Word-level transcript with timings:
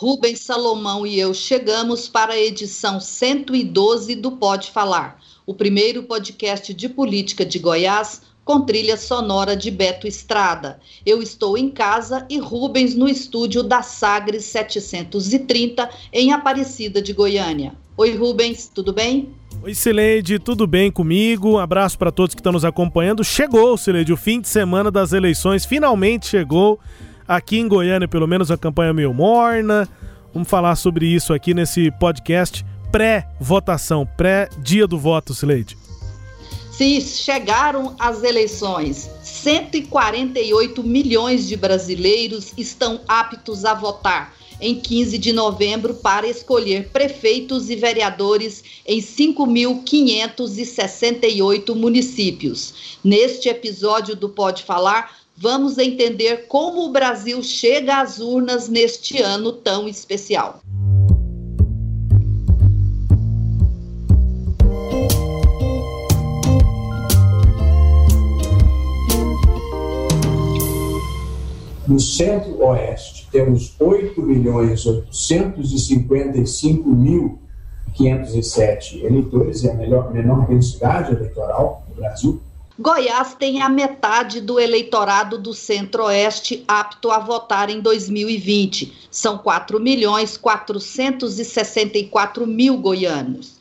Rubens 0.00 0.38
Salomão 0.38 1.04
e 1.04 1.18
eu 1.18 1.34
chegamos 1.34 2.08
para 2.08 2.34
a 2.34 2.38
edição 2.38 3.00
112 3.00 4.14
do 4.14 4.30
Pode 4.30 4.70
Falar, 4.70 5.20
o 5.44 5.52
primeiro 5.52 6.04
podcast 6.04 6.72
de 6.72 6.88
política 6.88 7.44
de 7.44 7.58
Goiás 7.58 8.22
com 8.44 8.60
trilha 8.60 8.96
sonora 8.96 9.56
de 9.56 9.72
Beto 9.72 10.06
Estrada. 10.06 10.78
Eu 11.04 11.20
estou 11.20 11.58
em 11.58 11.68
casa 11.68 12.24
e 12.30 12.38
Rubens 12.38 12.94
no 12.94 13.08
estúdio 13.08 13.64
da 13.64 13.82
Sagres 13.82 14.44
730 14.44 15.90
em 16.12 16.32
Aparecida 16.32 17.02
de 17.02 17.12
Goiânia. 17.12 17.72
Oi, 17.96 18.14
Rubens, 18.14 18.70
tudo 18.72 18.92
bem? 18.92 19.30
Oi, 19.64 19.74
Sileide, 19.74 20.38
tudo 20.38 20.64
bem 20.64 20.92
comigo? 20.92 21.54
Um 21.54 21.58
abraço 21.58 21.98
para 21.98 22.12
todos 22.12 22.36
que 22.36 22.40
estão 22.40 22.52
nos 22.52 22.64
acompanhando. 22.64 23.24
Chegou, 23.24 23.76
Sileide, 23.76 24.12
o 24.12 24.16
fim 24.16 24.40
de 24.40 24.46
semana 24.48 24.92
das 24.92 25.12
eleições 25.12 25.66
finalmente 25.66 26.28
chegou. 26.28 26.78
Aqui 27.28 27.58
em 27.58 27.68
Goiânia, 27.68 28.08
pelo 28.08 28.26
menos, 28.26 28.50
a 28.50 28.56
campanha 28.56 28.94
meio 28.94 29.12
morna. 29.12 29.86
Vamos 30.32 30.48
falar 30.48 30.74
sobre 30.76 31.06
isso 31.06 31.34
aqui 31.34 31.52
nesse 31.52 31.90
podcast 31.90 32.64
pré-votação, 32.90 34.08
pré-dia 34.16 34.86
do 34.86 34.98
voto, 34.98 35.34
Sileide. 35.34 35.76
Sim, 36.72 36.98
chegaram 37.02 37.94
as 37.98 38.22
eleições. 38.22 39.10
148 39.22 40.82
milhões 40.82 41.46
de 41.46 41.54
brasileiros 41.54 42.54
estão 42.56 43.02
aptos 43.06 43.66
a 43.66 43.74
votar 43.74 44.32
em 44.60 44.80
15 44.80 45.16
de 45.18 45.32
novembro 45.32 45.94
para 45.94 46.26
escolher 46.26 46.88
prefeitos 46.88 47.70
e 47.70 47.76
vereadores 47.76 48.64
em 48.86 49.00
5.568 49.00 51.74
municípios. 51.74 52.98
Neste 53.04 53.48
episódio 53.48 54.16
do 54.16 54.28
Pode 54.28 54.64
Falar, 54.64 55.16
vamos 55.40 55.78
entender 55.78 56.48
como 56.48 56.86
o 56.86 56.90
Brasil 56.90 57.40
chega 57.44 58.00
às 58.00 58.18
urnas 58.18 58.68
neste 58.68 59.22
ano 59.22 59.52
tão 59.52 59.86
especial. 59.86 60.58
No 71.86 72.00
centro-oeste, 72.00 73.28
temos 73.30 73.76
8 73.80 74.20
milhões 74.20 74.84
855 74.86 76.90
mil 76.90 77.38
507 77.94 79.04
eleitores, 79.04 79.64
é 79.64 79.70
a 79.70 79.74
melhor, 79.74 80.12
menor 80.12 80.46
densidade 80.46 81.12
eleitoral 81.12 81.84
do 81.88 81.94
Brasil. 81.94 82.42
Goiás 82.80 83.34
tem 83.34 83.60
a 83.60 83.68
metade 83.68 84.40
do 84.40 84.60
eleitorado 84.60 85.36
do 85.36 85.52
Centro-Oeste 85.52 86.62
apto 86.68 87.10
a 87.10 87.18
votar 87.18 87.70
em 87.70 87.80
2020. 87.80 89.08
São 89.10 89.36
4 89.36 89.80
milhões 89.80 90.36
464 90.36 92.46
mil 92.46 92.78
goianos. 92.78 93.57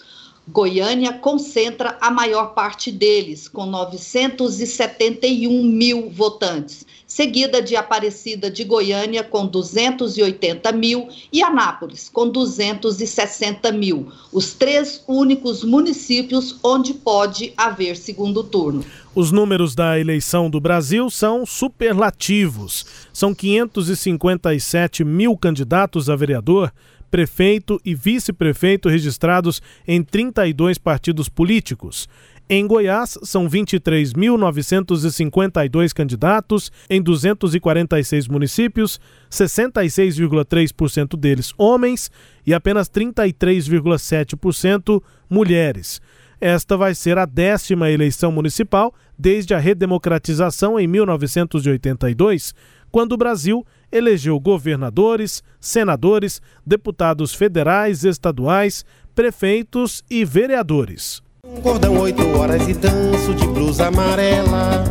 Goiânia 0.47 1.13
concentra 1.13 1.97
a 1.99 2.09
maior 2.09 2.53
parte 2.53 2.91
deles, 2.91 3.47
com 3.47 3.65
971 3.65 5.63
mil 5.63 6.09
votantes 6.09 6.85
seguida 7.07 7.61
de 7.61 7.75
Aparecida 7.75 8.51
de 8.51 8.65
Goiânia, 8.65 9.23
com 9.23 9.47
280 9.47 10.71
mil, 10.73 11.07
e 11.31 11.41
Anápolis, 11.41 12.09
com 12.09 12.29
260 12.29 13.71
mil. 13.71 14.11
Os 14.31 14.53
três 14.53 15.03
únicos 15.07 15.63
municípios 15.63 16.59
onde 16.61 16.93
pode 16.93 17.53
haver 17.55 17.95
segundo 17.95 18.43
turno. 18.43 18.83
Os 19.15 19.31
números 19.31 19.73
da 19.73 19.97
eleição 19.97 20.49
do 20.49 20.59
Brasil 20.59 21.09
são 21.09 21.45
superlativos. 21.45 22.85
São 23.11 23.33
557 23.33 25.03
mil 25.03 25.35
candidatos 25.35 26.09
a 26.09 26.15
vereador, 26.15 26.71
prefeito 27.09 27.79
e 27.83 27.95
vice-prefeito 27.95 28.89
registrados 28.89 29.59
em 29.87 30.03
32 30.03 30.77
partidos 30.77 31.29
políticos. 31.29 32.07
Em 32.49 32.65
Goiás, 32.65 33.19
são 33.23 33.49
23.952 33.49 35.93
candidatos 35.93 36.71
em 36.89 37.01
246 37.01 38.29
municípios, 38.29 39.01
66,3% 39.29 41.17
deles 41.17 41.53
homens 41.57 42.09
e 42.45 42.53
apenas 42.53 42.89
33,7% 42.89 45.03
mulheres. 45.29 45.99
Esta 46.39 46.77
vai 46.77 46.95
ser 46.95 47.17
a 47.17 47.25
décima 47.25 47.91
eleição 47.91 48.31
municipal 48.31 48.95
desde 49.17 49.53
a 49.53 49.57
redemocratização 49.57 50.79
em 50.79 50.87
1982, 50.87 52.55
quando 52.97 53.11
o 53.11 53.17
Brasil 53.17 53.63
elegeu 53.91 54.39
governadores, 54.39 55.43
senadores, 55.61 56.41
deputados 56.65 57.31
federais, 57.31 58.03
estaduais, 58.03 58.83
prefeitos 59.13 60.03
e 60.09 60.25
vereadores. 60.25 61.21
Um 61.45 61.61
cordão 61.61 61.99
oito 61.99 62.27
horas 62.35 62.67
e 62.67 62.73
danço 62.73 63.35
de 63.35 63.45
blusa 63.45 63.89
amarela. 63.89 64.83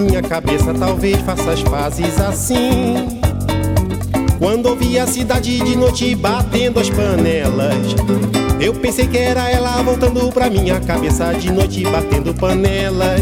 Minha 0.00 0.22
cabeça 0.22 0.72
talvez 0.72 1.18
faça 1.18 1.52
as 1.52 1.62
pazes 1.62 2.18
assim. 2.18 3.20
Quando 4.38 4.70
ouvi 4.70 4.98
a 4.98 5.06
cidade 5.06 5.58
de 5.58 5.76
noite 5.76 6.14
batendo 6.14 6.80
as 6.80 6.88
panelas, 6.88 7.94
eu 8.58 8.72
pensei 8.72 9.06
que 9.06 9.18
era 9.18 9.50
ela 9.50 9.82
voltando 9.82 10.32
pra 10.32 10.48
minha 10.48 10.80
cabeça 10.80 11.34
de 11.34 11.52
noite 11.52 11.82
batendo 11.82 12.32
panelas. 12.32 13.20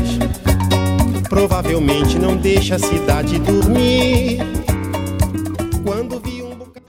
Provavelmente 1.32 2.19
não 2.19 2.37
deixa 2.37 2.75
a 2.75 2.78
cidade 2.78 3.38
dormir. 3.38 4.37
Quando 5.82 6.20
vi 6.20 6.43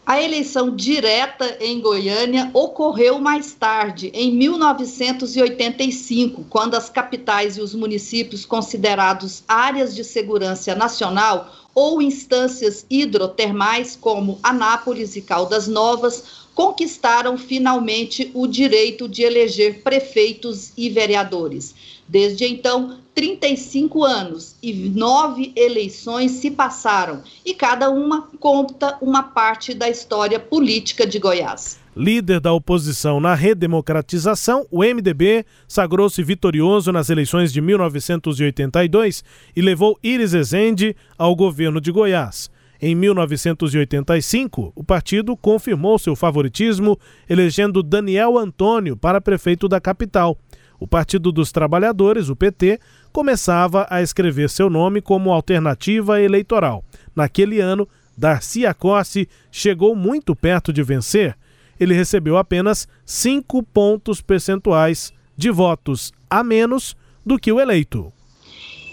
a 0.06 0.22
eleição 0.22 0.76
direta 0.76 1.60
em 1.62 1.80
Goiânia 1.80 2.52
ocorreu 2.54 3.20
mais 3.20 3.54
tarde, 3.54 4.12
em 4.14 4.34
1985, 4.34 6.44
quando 6.50 6.76
as 6.76 6.90
capitais 6.90 7.56
e 7.56 7.62
os 7.62 7.74
municípios 7.74 8.46
considerados 8.46 9.46
áreas 9.48 9.96
de 9.96 10.04
segurança 10.04 10.76
nacional 10.76 11.50
ou 11.74 12.02
instâncias 12.02 12.86
hidrotermais, 12.90 13.96
como 13.96 14.40
Anápolis 14.44 15.16
e 15.16 15.22
Caldas 15.22 15.70
Novas, 15.70 16.44
conquistaram 16.54 17.38
finalmente 17.38 18.30
o 18.34 18.46
direito 18.46 19.08
de 19.08 19.24
eleger 19.24 19.84
prefeitos 19.84 20.74
e 20.76 20.90
vereadores. 20.90 21.74
Desde 22.08 22.46
então, 22.46 22.98
35 23.16 24.04
anos 24.04 24.56
e 24.62 24.74
nove 24.90 25.52
eleições 25.56 26.32
se 26.32 26.50
passaram, 26.50 27.22
e 27.46 27.54
cada 27.54 27.90
uma 27.90 28.30
conta 28.40 28.98
uma 29.02 29.24
parte 29.24 29.74
da 29.74 29.90
história 29.90 30.40
política 30.40 31.06
de 31.06 31.20
Goiás. 31.20 31.80
Líder 31.96 32.40
da 32.40 32.52
oposição 32.52 33.20
na 33.20 33.36
redemocratização, 33.36 34.66
o 34.72 34.80
MDB 34.84 35.46
sagrou-se 35.68 36.24
vitorioso 36.24 36.92
nas 36.92 37.12
eleições 37.12 37.54
de 37.54 37.62
1982 37.62 39.24
e 39.56 39.62
levou 39.62 40.00
Iris 40.02 40.34
Ezende 40.34 40.96
ao 41.16 41.36
governo 41.36 41.80
de 41.80 41.92
Goiás. 41.92 42.50
Em 42.82 42.96
1985, 42.96 44.74
o 44.76 44.84
partido 44.84 45.38
confirmou 45.38 45.98
seu 45.98 46.16
favoritismo, 46.16 47.00
elegendo 47.30 47.82
Daniel 47.82 48.38
Antônio 48.38 48.98
para 48.98 49.22
prefeito 49.22 49.70
da 49.70 49.80
capital. 49.80 50.38
O 50.84 50.88
Partido 50.88 51.32
dos 51.32 51.50
Trabalhadores, 51.50 52.28
o 52.28 52.36
PT, 52.36 52.78
começava 53.10 53.88
a 53.90 54.02
escrever 54.02 54.50
seu 54.50 54.70
nome 54.70 55.02
como 55.02 55.32
alternativa 55.32 56.22
eleitoral. 56.22 56.84
Naquele 57.16 57.62
ano, 57.62 57.88
Darcy 58.18 58.66
Acossi 58.66 59.30
chegou 59.50 59.96
muito 59.96 60.36
perto 60.36 60.74
de 60.74 60.84
vencer. 60.84 61.38
Ele 61.80 61.94
recebeu 61.94 62.36
apenas 62.36 62.86
5 63.06 63.64
pontos 63.64 64.20
percentuais 64.20 65.14
de 65.38 65.50
votos 65.50 66.12
a 66.30 66.44
menos 66.44 66.98
do 67.26 67.40
que 67.40 67.50
o 67.50 67.62
eleito. 67.62 68.12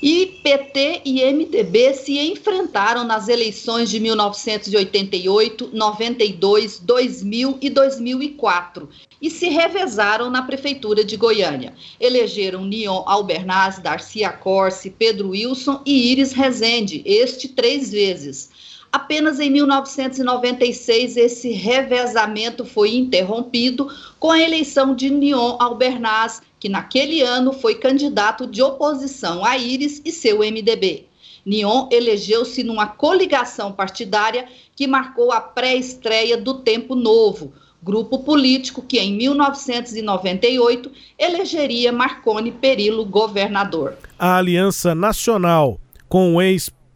E 0.02 0.40
PT 0.42 1.02
e 1.04 1.22
MDB 1.30 1.92
se 1.92 2.18
enfrentaram 2.18 3.04
nas 3.04 3.28
eleições 3.28 3.90
de 3.90 4.00
1988, 4.00 5.70
92, 5.74 6.78
2000 6.78 7.58
e 7.60 7.68
2004 7.68 8.88
e 9.20 9.28
se 9.28 9.50
revezaram 9.50 10.30
na 10.30 10.42
prefeitura 10.42 11.04
de 11.04 11.18
Goiânia. 11.18 11.74
Elegeram 12.00 12.64
Nion 12.64 13.02
Albernaz, 13.04 13.78
Darcy 13.78 14.20
Corse, 14.40 14.88
Pedro 14.88 15.30
Wilson 15.30 15.82
e 15.84 16.10
Iris 16.12 16.32
Rezende, 16.32 17.02
este 17.04 17.48
três 17.48 17.92
vezes. 17.92 18.48
Apenas 18.92 19.38
em 19.38 19.50
1996 19.50 21.16
esse 21.16 21.52
revezamento 21.52 22.64
foi 22.64 22.96
interrompido 22.96 23.88
com 24.18 24.32
a 24.32 24.40
eleição 24.40 24.94
de 24.94 25.08
Nion 25.08 25.56
Albernaz, 25.60 26.42
que 26.58 26.68
naquele 26.68 27.22
ano 27.22 27.52
foi 27.52 27.76
candidato 27.76 28.46
de 28.46 28.60
oposição 28.60 29.44
a 29.44 29.56
Íris 29.56 30.02
e 30.04 30.10
seu 30.10 30.38
MDB. 30.38 31.06
Nion 31.46 31.88
elegeu-se 31.90 32.62
numa 32.64 32.86
coligação 32.86 33.72
partidária 33.72 34.46
que 34.74 34.86
marcou 34.86 35.32
a 35.32 35.40
pré-estreia 35.40 36.36
do 36.36 36.54
Tempo 36.54 36.94
Novo, 36.94 37.52
grupo 37.82 38.18
político 38.18 38.82
que 38.82 38.98
em 38.98 39.14
1998 39.14 40.90
elegeria 41.18 41.92
Marconi 41.92 42.50
Perillo 42.50 43.04
governador. 43.04 43.96
A 44.18 44.36
Aliança 44.36 44.94
Nacional 44.94 45.80
com 46.08 46.34
o 46.34 46.42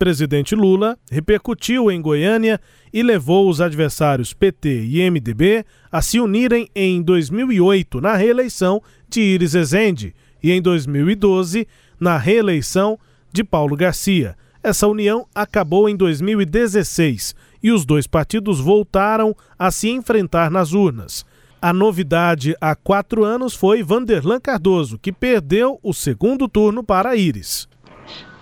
ex-presidente 0.04 0.54
Lula 0.54 0.98
repercutiu 1.10 1.90
em 1.90 2.00
Goiânia 2.00 2.60
e 2.92 3.02
levou 3.02 3.48
os 3.48 3.60
adversários 3.60 4.34
PT 4.34 4.84
e 4.84 5.10
MDB 5.10 5.64
a 5.90 6.02
se 6.02 6.20
unirem 6.20 6.68
em 6.74 7.02
2008 7.02 8.02
na 8.02 8.14
reeleição 8.14 8.82
de 9.08 9.22
Iris 9.22 9.54
Ezende 9.54 10.14
e 10.42 10.52
em 10.52 10.60
2012 10.60 11.66
na 11.98 12.18
reeleição 12.18 12.98
de 13.32 13.42
Paulo 13.42 13.74
Garcia. 13.74 14.36
Essa 14.62 14.86
união 14.86 15.26
acabou 15.34 15.88
em 15.88 15.96
2016 15.96 17.34
e 17.62 17.72
os 17.72 17.86
dois 17.86 18.06
partidos 18.06 18.60
voltaram 18.60 19.34
a 19.58 19.70
se 19.70 19.88
enfrentar 19.88 20.50
nas 20.50 20.72
urnas. 20.72 21.24
A 21.62 21.72
novidade 21.72 22.54
há 22.60 22.76
quatro 22.76 23.24
anos 23.24 23.54
foi 23.54 23.82
Vanderlan 23.82 24.38
Cardoso, 24.38 24.98
que 24.98 25.10
perdeu 25.10 25.80
o 25.82 25.94
segundo 25.94 26.46
turno 26.46 26.84
para 26.84 27.16
Iris. 27.16 27.66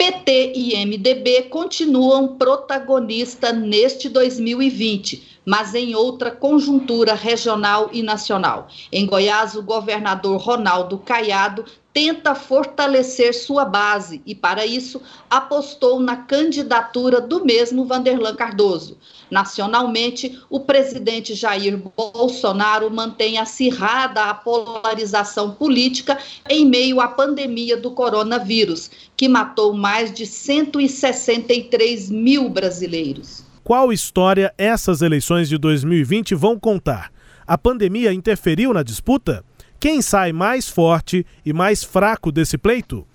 PT 0.02 0.54
e 0.56 0.84
MDB 0.84 1.42
continuam 1.42 2.36
protagonistas 2.36 3.56
neste 3.56 4.08
2020, 4.08 5.31
mas 5.44 5.74
em 5.74 5.94
outra 5.94 6.30
conjuntura 6.30 7.14
regional 7.14 7.90
e 7.92 8.02
nacional. 8.02 8.68
Em 8.90 9.06
Goiás, 9.06 9.54
o 9.54 9.62
governador 9.62 10.40
Ronaldo 10.40 10.98
Caiado 10.98 11.64
tenta 11.92 12.34
fortalecer 12.34 13.34
sua 13.34 13.64
base 13.64 14.22
e, 14.24 14.34
para 14.34 14.64
isso, 14.64 15.00
apostou 15.28 16.00
na 16.00 16.16
candidatura 16.16 17.20
do 17.20 17.44
mesmo 17.44 17.84
Vanderlan 17.84 18.34
Cardoso. 18.34 18.96
Nacionalmente, 19.30 20.40
o 20.48 20.60
presidente 20.60 21.34
Jair 21.34 21.78
Bolsonaro 21.96 22.90
mantém 22.90 23.38
acirrada 23.38 24.24
a 24.24 24.34
polarização 24.34 25.50
política 25.52 26.18
em 26.48 26.64
meio 26.64 27.00
à 27.00 27.08
pandemia 27.08 27.76
do 27.76 27.90
coronavírus, 27.90 28.90
que 29.16 29.28
matou 29.28 29.74
mais 29.74 30.12
de 30.12 30.24
163 30.24 32.10
mil 32.10 32.48
brasileiros. 32.48 33.51
Qual 33.64 33.92
história 33.92 34.52
essas 34.58 35.02
eleições 35.02 35.48
de 35.48 35.56
2020 35.56 36.34
vão 36.34 36.58
contar? 36.58 37.12
A 37.46 37.56
pandemia 37.56 38.12
interferiu 38.12 38.72
na 38.74 38.82
disputa? 38.82 39.44
Quem 39.78 40.02
sai 40.02 40.32
mais 40.32 40.68
forte 40.68 41.24
e 41.46 41.52
mais 41.52 41.84
fraco 41.84 42.32
desse 42.32 42.58
pleito? 42.58 43.06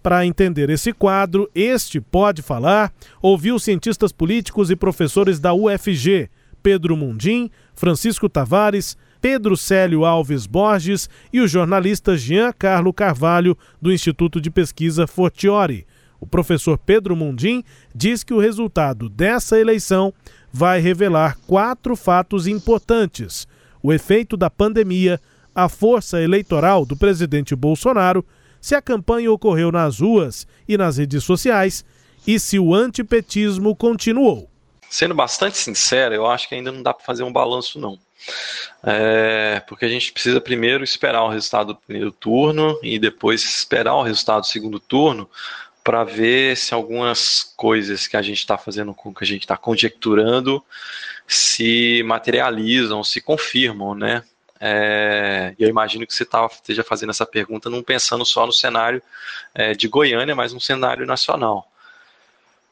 Para 0.00 0.24
entender 0.24 0.70
esse 0.70 0.92
quadro, 0.92 1.50
este 1.52 2.00
pode 2.00 2.40
falar, 2.40 2.92
ouviu 3.20 3.58
cientistas 3.58 4.12
políticos 4.12 4.70
e 4.70 4.76
professores 4.76 5.40
da 5.40 5.52
UFG, 5.52 6.30
Pedro 6.62 6.96
Mundim, 6.96 7.50
Francisco 7.74 8.28
Tavares, 8.28 8.96
Pedro 9.20 9.56
Célio 9.56 10.04
Alves 10.04 10.46
Borges 10.46 11.10
e 11.32 11.40
o 11.40 11.48
jornalista 11.48 12.16
Jean 12.16 12.52
Carlo 12.56 12.92
Carvalho, 12.92 13.58
do 13.82 13.92
Instituto 13.92 14.40
de 14.40 14.52
Pesquisa 14.52 15.04
Fortiori. 15.04 15.84
O 16.20 16.26
professor 16.26 16.78
Pedro 16.78 17.14
Mundim 17.14 17.62
diz 17.94 18.22
que 18.22 18.34
o 18.34 18.40
resultado 18.40 19.08
dessa 19.08 19.58
eleição 19.58 20.12
vai 20.52 20.80
revelar 20.80 21.36
quatro 21.46 21.94
fatos 21.94 22.46
importantes: 22.46 23.46
o 23.82 23.92
efeito 23.92 24.36
da 24.36 24.48
pandemia 24.48 25.20
a 25.56 25.70
força 25.70 26.20
eleitoral 26.20 26.84
do 26.84 26.94
presidente 26.94 27.56
Bolsonaro, 27.56 28.22
se 28.60 28.74
a 28.74 28.82
campanha 28.82 29.32
ocorreu 29.32 29.72
nas 29.72 30.00
ruas 30.00 30.46
e 30.68 30.76
nas 30.76 30.98
redes 30.98 31.24
sociais 31.24 31.82
e 32.26 32.38
se 32.38 32.58
o 32.58 32.74
antipetismo 32.74 33.74
continuou. 33.74 34.50
Sendo 34.90 35.14
bastante 35.14 35.56
sincero, 35.56 36.14
eu 36.14 36.26
acho 36.26 36.46
que 36.46 36.54
ainda 36.54 36.70
não 36.70 36.82
dá 36.82 36.92
para 36.92 37.06
fazer 37.06 37.22
um 37.22 37.32
balanço, 37.32 37.80
não. 37.80 37.98
É, 38.82 39.62
porque 39.66 39.84
a 39.84 39.88
gente 39.88 40.12
precisa 40.12 40.40
primeiro 40.40 40.84
esperar 40.84 41.22
o 41.22 41.30
resultado 41.30 41.68
do 41.68 41.76
primeiro 41.76 42.12
turno 42.12 42.78
e 42.82 42.98
depois 42.98 43.42
esperar 43.42 43.94
o 43.94 44.02
resultado 44.02 44.40
do 44.40 44.46
segundo 44.46 44.78
turno 44.78 45.28
para 45.86 46.02
ver 46.02 46.56
se 46.56 46.74
algumas 46.74 47.44
coisas 47.56 48.08
que 48.08 48.16
a 48.16 48.22
gente 48.22 48.38
está 48.38 48.58
fazendo, 48.58 48.92
que 48.92 49.22
a 49.22 49.24
gente 49.24 49.42
está 49.42 49.56
conjecturando, 49.56 50.60
se 51.28 52.02
materializam, 52.04 53.04
se 53.04 53.20
confirmam, 53.20 53.94
né? 53.94 54.24
É, 54.58 55.54
eu 55.56 55.68
imagino 55.68 56.04
que 56.04 56.12
você 56.12 56.24
tá, 56.24 56.44
esteja 56.46 56.82
fazendo 56.82 57.10
essa 57.10 57.24
pergunta 57.24 57.70
não 57.70 57.84
pensando 57.84 58.26
só 58.26 58.44
no 58.44 58.52
cenário 58.52 59.00
é, 59.54 59.74
de 59.74 59.86
Goiânia, 59.86 60.34
mas 60.34 60.52
no 60.52 60.60
cenário 60.60 61.06
nacional. 61.06 61.70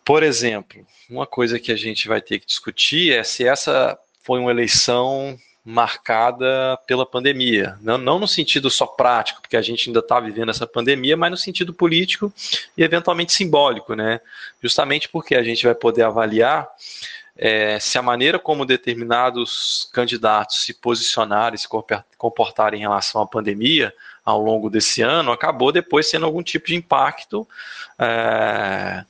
Por 0.05 0.25
exemplo, 0.25 0.84
uma 1.08 1.25
coisa 1.25 1.61
que 1.61 1.70
a 1.70 1.76
gente 1.76 2.08
vai 2.08 2.20
ter 2.20 2.40
que 2.40 2.46
discutir 2.46 3.12
é 3.12 3.22
se 3.22 3.46
essa 3.46 3.96
foi 4.25 4.40
uma 4.40 4.50
eleição 4.50 5.38
marcada 5.64 6.78
pela 6.87 7.06
pandemia. 7.06 7.78
Não, 7.81 7.96
não 7.96 8.19
no 8.19 8.28
sentido 8.28 8.69
só 8.69 8.87
prático, 8.87 9.40
porque 9.40 9.56
a 9.56 9.62
gente 9.62 9.88
ainda 9.88 10.00
está 10.00 10.20
vivendo 10.20 10.50
essa 10.50 10.66
pandemia, 10.66 11.16
mas 11.16 11.31
no 11.31 11.37
sentido 11.37 11.72
político 11.72 12.32
e 12.76 12.82
eventualmente 12.82 13.32
simbólico, 13.32 13.94
né? 13.94 14.20
Justamente 14.62 15.08
porque 15.08 15.34
a 15.34 15.43
gente 15.43 15.64
vai 15.64 15.75
poder 15.75 16.02
avaliar 16.02 16.69
é, 17.37 17.81
se 17.81 17.99
a 17.99 18.02
maneira 18.02 18.38
como 18.38 18.66
determinados 18.66 19.88
candidatos 19.93 20.62
se 20.64 20.75
posicionaram 20.75 21.55
e 21.55 21.58
se 21.58 21.69
comportaram 22.16 22.76
em 22.76 22.81
relação 22.81 23.22
à 23.22 23.26
pandemia 23.26 23.93
ao 24.25 24.40
longo 24.40 24.70
desse 24.70 25.02
ano 25.02 25.32
acabou 25.32 25.72
depois 25.72 26.08
sendo 26.08 26.26
algum 26.26 26.43
tipo 26.43 26.69
de 26.69 26.76
impacto 26.76 27.46
é, 27.99 29.05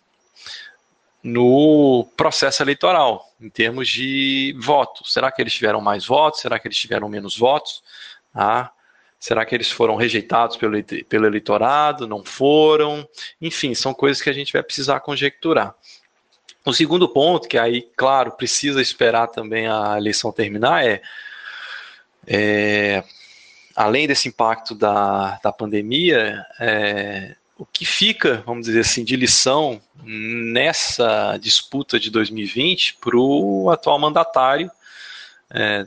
no 1.24 2.06
processo 2.18 2.62
eleitoral, 2.62 3.26
em 3.40 3.48
termos 3.48 3.88
de 3.88 4.54
votos. 4.60 5.10
Será 5.10 5.32
que 5.32 5.40
eles 5.40 5.54
tiveram 5.54 5.80
mais 5.80 6.04
votos? 6.04 6.42
Será 6.42 6.58
que 6.58 6.68
eles 6.68 6.76
tiveram 6.76 7.08
menos 7.08 7.38
votos? 7.38 7.82
Ah, 8.34 8.70
será 9.18 9.46
que 9.46 9.54
eles 9.54 9.70
foram 9.70 9.96
rejeitados 9.96 10.58
pelo, 10.58 10.76
pelo 11.08 11.26
eleitorado? 11.26 12.06
Não 12.06 12.22
foram? 12.22 13.08
Enfim, 13.40 13.74
são 13.74 13.94
coisas 13.94 14.20
que 14.20 14.28
a 14.28 14.34
gente 14.34 14.52
vai 14.52 14.62
precisar 14.62 15.00
conjecturar. 15.00 15.74
O 16.62 16.74
segundo 16.74 17.08
ponto, 17.08 17.48
que 17.48 17.56
aí, 17.56 17.88
claro, 17.96 18.32
precisa 18.32 18.82
esperar 18.82 19.28
também 19.28 19.66
a 19.66 19.96
eleição 19.96 20.30
terminar, 20.30 20.84
é, 20.86 21.00
é 22.26 23.02
além 23.74 24.06
desse 24.06 24.28
impacto 24.28 24.74
da, 24.74 25.38
da 25.42 25.52
pandemia, 25.52 26.44
é, 26.60 27.34
o 27.56 27.64
que 27.64 27.84
fica, 27.84 28.42
vamos 28.44 28.66
dizer 28.66 28.80
assim, 28.80 29.04
de 29.04 29.14
lição 29.16 29.80
nessa 30.02 31.36
disputa 31.38 32.00
de 32.00 32.10
2020 32.10 32.98
para 33.00 33.16
o 33.16 33.70
atual 33.70 33.98
mandatário 33.98 34.70
é, 35.50 35.86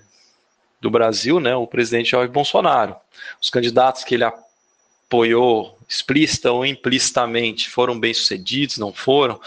do 0.79 0.89
Brasil, 0.89 1.39
né, 1.39 1.55
o 1.55 1.67
presidente 1.67 2.12
Jair 2.12 2.29
Bolsonaro. 2.29 2.95
Os 3.41 3.50
candidatos 3.50 4.03
que 4.03 4.15
ele 4.15 4.24
apoiou 4.24 5.77
explícita 5.88 6.51
ou 6.51 6.65
implicitamente 6.65 7.69
foram 7.69 8.00
bem-sucedidos, 8.00 8.77
não 8.77 8.93
foram, 8.93 9.39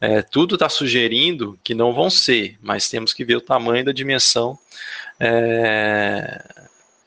é, 0.00 0.22
tudo 0.22 0.54
está 0.54 0.68
sugerindo 0.68 1.58
que 1.62 1.74
não 1.74 1.92
vão 1.92 2.08
ser, 2.08 2.56
mas 2.60 2.88
temos 2.88 3.12
que 3.12 3.24
ver 3.24 3.36
o 3.36 3.40
tamanho 3.40 3.84
da 3.84 3.92
dimensão 3.92 4.58
é, 5.18 6.44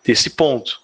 desse 0.04 0.30
ponto. 0.32 0.81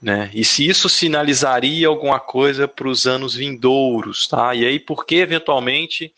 Né? 0.00 0.30
E 0.32 0.44
se 0.44 0.66
isso 0.66 0.88
sinalizaria 0.88 1.88
alguma 1.88 2.20
coisa 2.20 2.68
para 2.68 2.86
os 2.86 3.06
anos 3.06 3.34
vindouros, 3.34 4.28
tá? 4.28 4.54
E 4.54 4.64
aí, 4.64 4.78
por 4.78 5.04
que 5.04 5.16
eventualmente, 5.16 6.14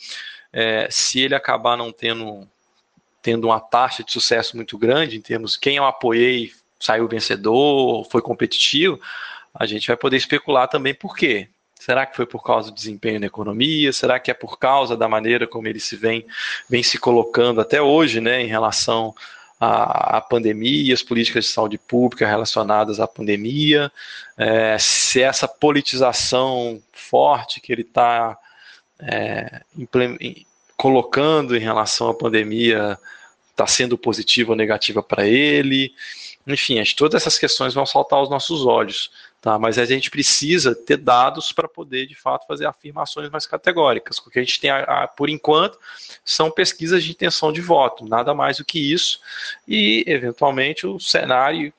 é, 0.52 0.86
se 0.90 1.20
ele 1.20 1.34
acabar 1.34 1.78
não 1.78 1.90
tendo, 1.90 2.46
tendo 3.22 3.46
uma 3.46 3.58
taxa 3.58 4.04
de 4.04 4.12
sucesso 4.12 4.54
muito 4.54 4.76
grande, 4.76 5.16
em 5.16 5.20
termos 5.20 5.56
quem 5.56 5.76
eu 5.76 5.86
apoiei 5.86 6.52
saiu 6.78 7.06
vencedor, 7.06 8.06
foi 8.10 8.22
competitivo, 8.22 8.98
a 9.54 9.66
gente 9.66 9.86
vai 9.86 9.96
poder 9.96 10.16
especular 10.16 10.66
também 10.68 10.94
por 10.94 11.14
quê. 11.16 11.48
Será 11.74 12.04
que 12.04 12.16
foi 12.16 12.26
por 12.26 12.42
causa 12.42 12.70
do 12.70 12.74
desempenho 12.74 13.20
na 13.20 13.26
economia? 13.26 13.92
Será 13.92 14.18
que 14.20 14.30
é 14.30 14.34
por 14.34 14.58
causa 14.58 14.96
da 14.96 15.08
maneira 15.08 15.46
como 15.46 15.66
ele 15.66 15.80
se 15.80 15.96
vem, 15.96 16.26
vem 16.68 16.82
se 16.82 16.98
colocando 16.98 17.60
até 17.60 17.80
hoje, 17.80 18.20
né, 18.20 18.42
em 18.42 18.46
relação 18.46 19.14
à, 19.60 20.16
à 20.16 20.20
pandemia, 20.22 20.94
as 20.94 21.02
políticas 21.02 21.44
de 21.44 21.50
saúde 21.50 21.76
pública 21.76 22.26
relacionadas 22.26 22.98
à 22.98 23.06
pandemia? 23.06 23.92
É, 24.38 24.78
se 24.78 25.20
essa 25.20 25.46
politização 25.46 26.82
forte 26.92 27.60
que 27.60 27.70
ele 27.70 27.82
está 27.82 28.38
é, 28.98 29.60
colocando 30.76 31.54
em 31.54 31.60
relação 31.60 32.08
à 32.08 32.14
pandemia 32.14 32.98
está 33.50 33.66
sendo 33.66 33.98
positiva 33.98 34.52
ou 34.52 34.56
negativa 34.56 35.02
para 35.02 35.26
ele? 35.26 35.92
Enfim, 36.54 36.82
todas 36.96 37.22
essas 37.22 37.38
questões 37.38 37.74
vão 37.74 37.86
saltar 37.86 38.18
aos 38.18 38.30
nossos 38.30 38.64
olhos. 38.64 39.10
Tá? 39.40 39.58
Mas 39.58 39.78
a 39.78 39.84
gente 39.86 40.10
precisa 40.10 40.74
ter 40.74 40.98
dados 40.98 41.50
para 41.50 41.66
poder, 41.66 42.06
de 42.06 42.14
fato, 42.14 42.46
fazer 42.46 42.66
afirmações 42.66 43.30
mais 43.30 43.46
categóricas. 43.46 44.18
O 44.18 44.30
que 44.30 44.38
a 44.38 44.42
gente 44.42 44.60
tem, 44.60 44.70
a, 44.70 44.82
a, 44.82 45.08
por 45.08 45.30
enquanto, 45.30 45.78
são 46.24 46.50
pesquisas 46.50 47.02
de 47.02 47.10
intenção 47.12 47.50
de 47.50 47.60
voto, 47.60 48.06
nada 48.06 48.34
mais 48.34 48.58
do 48.58 48.64
que 48.64 48.78
isso. 48.78 49.18
E, 49.66 50.04
eventualmente, 50.06 50.86
o 50.86 51.00
cenário 51.00 51.72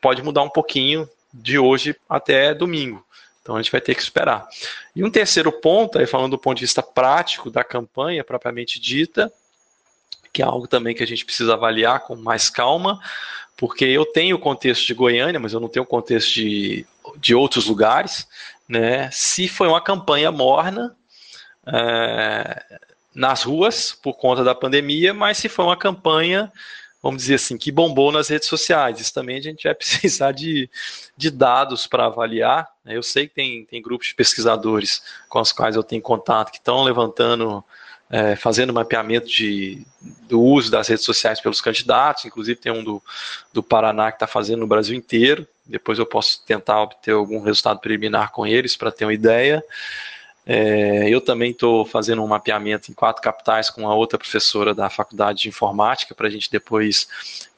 pode 0.00 0.22
mudar 0.22 0.42
um 0.42 0.48
pouquinho 0.48 1.08
de 1.32 1.58
hoje 1.58 1.94
até 2.08 2.54
domingo. 2.54 3.04
Então 3.42 3.56
a 3.56 3.62
gente 3.62 3.72
vai 3.72 3.80
ter 3.80 3.94
que 3.94 4.02
esperar. 4.02 4.46
E 4.94 5.04
um 5.04 5.10
terceiro 5.10 5.50
ponto, 5.50 5.98
aí 5.98 6.06
falando 6.06 6.32
do 6.32 6.38
ponto 6.38 6.56
de 6.56 6.64
vista 6.64 6.82
prático 6.82 7.50
da 7.50 7.64
campanha 7.64 8.22
propriamente 8.22 8.80
dita, 8.80 9.32
que 10.32 10.42
é 10.42 10.44
algo 10.44 10.66
também 10.66 10.94
que 10.94 11.02
a 11.02 11.06
gente 11.06 11.24
precisa 11.24 11.54
avaliar 11.54 12.00
com 12.00 12.16
mais 12.16 12.48
calma, 12.48 13.00
porque 13.56 13.84
eu 13.84 14.04
tenho 14.04 14.36
o 14.36 14.40
contexto 14.40 14.86
de 14.86 14.94
Goiânia, 14.94 15.38
mas 15.38 15.52
eu 15.52 15.60
não 15.60 15.68
tenho 15.68 15.84
o 15.84 15.88
contexto 15.88 16.34
de, 16.34 16.86
de 17.16 17.34
outros 17.34 17.66
lugares, 17.66 18.26
né? 18.68 19.10
Se 19.10 19.48
foi 19.48 19.68
uma 19.68 19.80
campanha 19.80 20.32
morna 20.32 20.96
é, 21.66 22.64
nas 23.14 23.42
ruas 23.42 23.92
por 23.92 24.14
conta 24.14 24.42
da 24.42 24.54
pandemia, 24.54 25.12
mas 25.12 25.38
se 25.38 25.48
foi 25.48 25.64
uma 25.64 25.76
campanha, 25.76 26.50
vamos 27.02 27.22
dizer 27.22 27.34
assim, 27.34 27.58
que 27.58 27.70
bombou 27.70 28.10
nas 28.10 28.28
redes 28.28 28.48
sociais. 28.48 29.00
Isso 29.00 29.14
também 29.14 29.36
a 29.38 29.42
gente 29.42 29.64
vai 29.64 29.74
precisar 29.76 30.32
de, 30.32 30.68
de 31.16 31.30
dados 31.30 31.86
para 31.86 32.06
avaliar. 32.06 32.68
Né? 32.84 32.96
Eu 32.96 33.02
sei 33.02 33.28
que 33.28 33.34
tem, 33.34 33.64
tem 33.66 33.82
grupos 33.82 34.08
de 34.08 34.14
pesquisadores 34.14 35.02
com 35.28 35.40
os 35.40 35.52
quais 35.52 35.76
eu 35.76 35.82
tenho 35.82 36.02
contato 36.02 36.50
que 36.50 36.58
estão 36.58 36.82
levantando 36.82 37.62
é, 38.12 38.36
fazendo 38.36 38.74
mapeamento 38.74 39.26
de, 39.26 39.86
do 40.28 40.38
uso 40.38 40.70
das 40.70 40.86
redes 40.86 41.02
sociais 41.02 41.40
pelos 41.40 41.62
candidatos, 41.62 42.26
inclusive 42.26 42.60
tem 42.60 42.70
um 42.70 42.84
do, 42.84 43.02
do 43.54 43.62
Paraná 43.62 44.12
que 44.12 44.16
está 44.16 44.26
fazendo 44.26 44.60
no 44.60 44.66
Brasil 44.66 44.94
inteiro, 44.94 45.48
depois 45.64 45.98
eu 45.98 46.04
posso 46.04 46.44
tentar 46.44 46.82
obter 46.82 47.12
algum 47.12 47.40
resultado 47.40 47.80
preliminar 47.80 48.30
com 48.30 48.46
eles 48.46 48.76
para 48.76 48.92
ter 48.92 49.06
uma 49.06 49.14
ideia. 49.14 49.64
É, 50.44 51.08
eu 51.08 51.22
também 51.22 51.52
estou 51.52 51.86
fazendo 51.86 52.22
um 52.22 52.26
mapeamento 52.26 52.90
em 52.90 52.94
quatro 52.94 53.22
capitais 53.22 53.70
com 53.70 53.88
a 53.88 53.94
outra 53.94 54.18
professora 54.18 54.74
da 54.74 54.90
Faculdade 54.90 55.42
de 55.42 55.48
Informática 55.48 56.14
para 56.14 56.26
a 56.26 56.30
gente 56.30 56.50
depois 56.50 57.08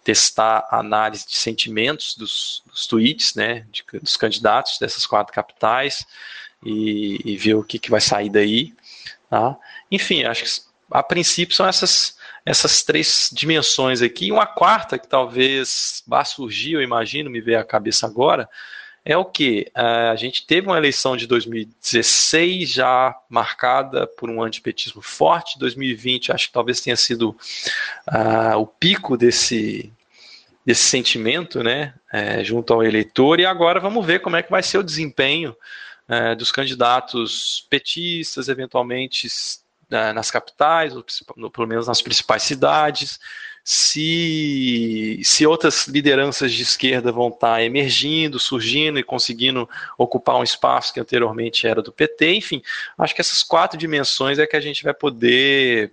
testar 0.04 0.68
a 0.70 0.78
análise 0.78 1.26
de 1.26 1.34
sentimentos 1.34 2.14
dos, 2.14 2.62
dos 2.66 2.86
tweets, 2.86 3.34
né, 3.34 3.66
de, 3.72 3.82
dos 4.00 4.16
candidatos 4.16 4.78
dessas 4.78 5.04
quatro 5.04 5.32
capitais 5.32 6.06
e, 6.64 7.20
e 7.24 7.36
ver 7.36 7.54
o 7.54 7.64
que, 7.64 7.78
que 7.78 7.90
vai 7.90 8.00
sair 8.00 8.30
daí. 8.30 8.72
Tá? 9.28 9.56
Enfim, 9.90 10.24
acho 10.24 10.44
que 10.44 10.50
a 10.90 11.02
princípio 11.02 11.54
são 11.54 11.66
essas, 11.66 12.16
essas 12.44 12.82
três 12.82 13.30
dimensões 13.32 14.02
aqui. 14.02 14.30
Uma 14.30 14.46
quarta 14.46 14.98
que 14.98 15.08
talvez 15.08 16.02
vá 16.06 16.24
surgir, 16.24 16.72
eu 16.72 16.82
imagino, 16.82 17.30
me 17.30 17.40
veio 17.40 17.60
à 17.60 17.64
cabeça 17.64 18.06
agora, 18.06 18.48
é 19.04 19.16
o 19.16 19.24
que? 19.24 19.70
Uh, 19.76 20.10
a 20.12 20.16
gente 20.16 20.46
teve 20.46 20.66
uma 20.66 20.78
eleição 20.78 21.14
de 21.14 21.26
2016 21.26 22.70
já 22.70 23.14
marcada 23.28 24.06
por 24.06 24.30
um 24.30 24.42
antipetismo 24.42 25.02
forte. 25.02 25.58
2020 25.58 26.32
acho 26.32 26.46
que 26.46 26.52
talvez 26.54 26.80
tenha 26.80 26.96
sido 26.96 27.36
uh, 28.08 28.56
o 28.56 28.66
pico 28.66 29.14
desse, 29.14 29.92
desse 30.64 30.84
sentimento, 30.84 31.62
né, 31.62 31.92
é, 32.10 32.42
junto 32.42 32.72
ao 32.72 32.82
eleitor. 32.82 33.38
E 33.40 33.44
agora 33.44 33.78
vamos 33.78 34.04
ver 34.06 34.20
como 34.20 34.36
é 34.36 34.42
que 34.42 34.50
vai 34.50 34.62
ser 34.62 34.78
o 34.78 34.82
desempenho 34.82 35.54
é, 36.08 36.34
dos 36.34 36.50
candidatos 36.50 37.66
petistas, 37.68 38.48
eventualmente 38.48 39.26
é, 39.26 39.30
nas 39.90 40.30
capitais, 40.30 40.94
ou, 40.94 41.04
pelo 41.50 41.66
menos 41.66 41.86
nas 41.86 42.02
principais 42.02 42.42
cidades, 42.42 43.18
se, 43.64 45.18
se 45.24 45.46
outras 45.46 45.86
lideranças 45.86 46.52
de 46.52 46.62
esquerda 46.62 47.10
vão 47.10 47.28
estar 47.28 47.62
emergindo, 47.62 48.38
surgindo 48.38 48.98
e 48.98 49.02
conseguindo 49.02 49.66
ocupar 49.96 50.36
um 50.36 50.42
espaço 50.42 50.92
que 50.92 51.00
anteriormente 51.00 51.66
era 51.66 51.80
do 51.80 51.90
PT, 51.90 52.34
enfim, 52.34 52.62
acho 52.98 53.14
que 53.14 53.22
essas 53.22 53.42
quatro 53.42 53.78
dimensões 53.78 54.38
é 54.38 54.46
que 54.46 54.56
a 54.56 54.60
gente 54.60 54.84
vai 54.84 54.92
poder, 54.92 55.92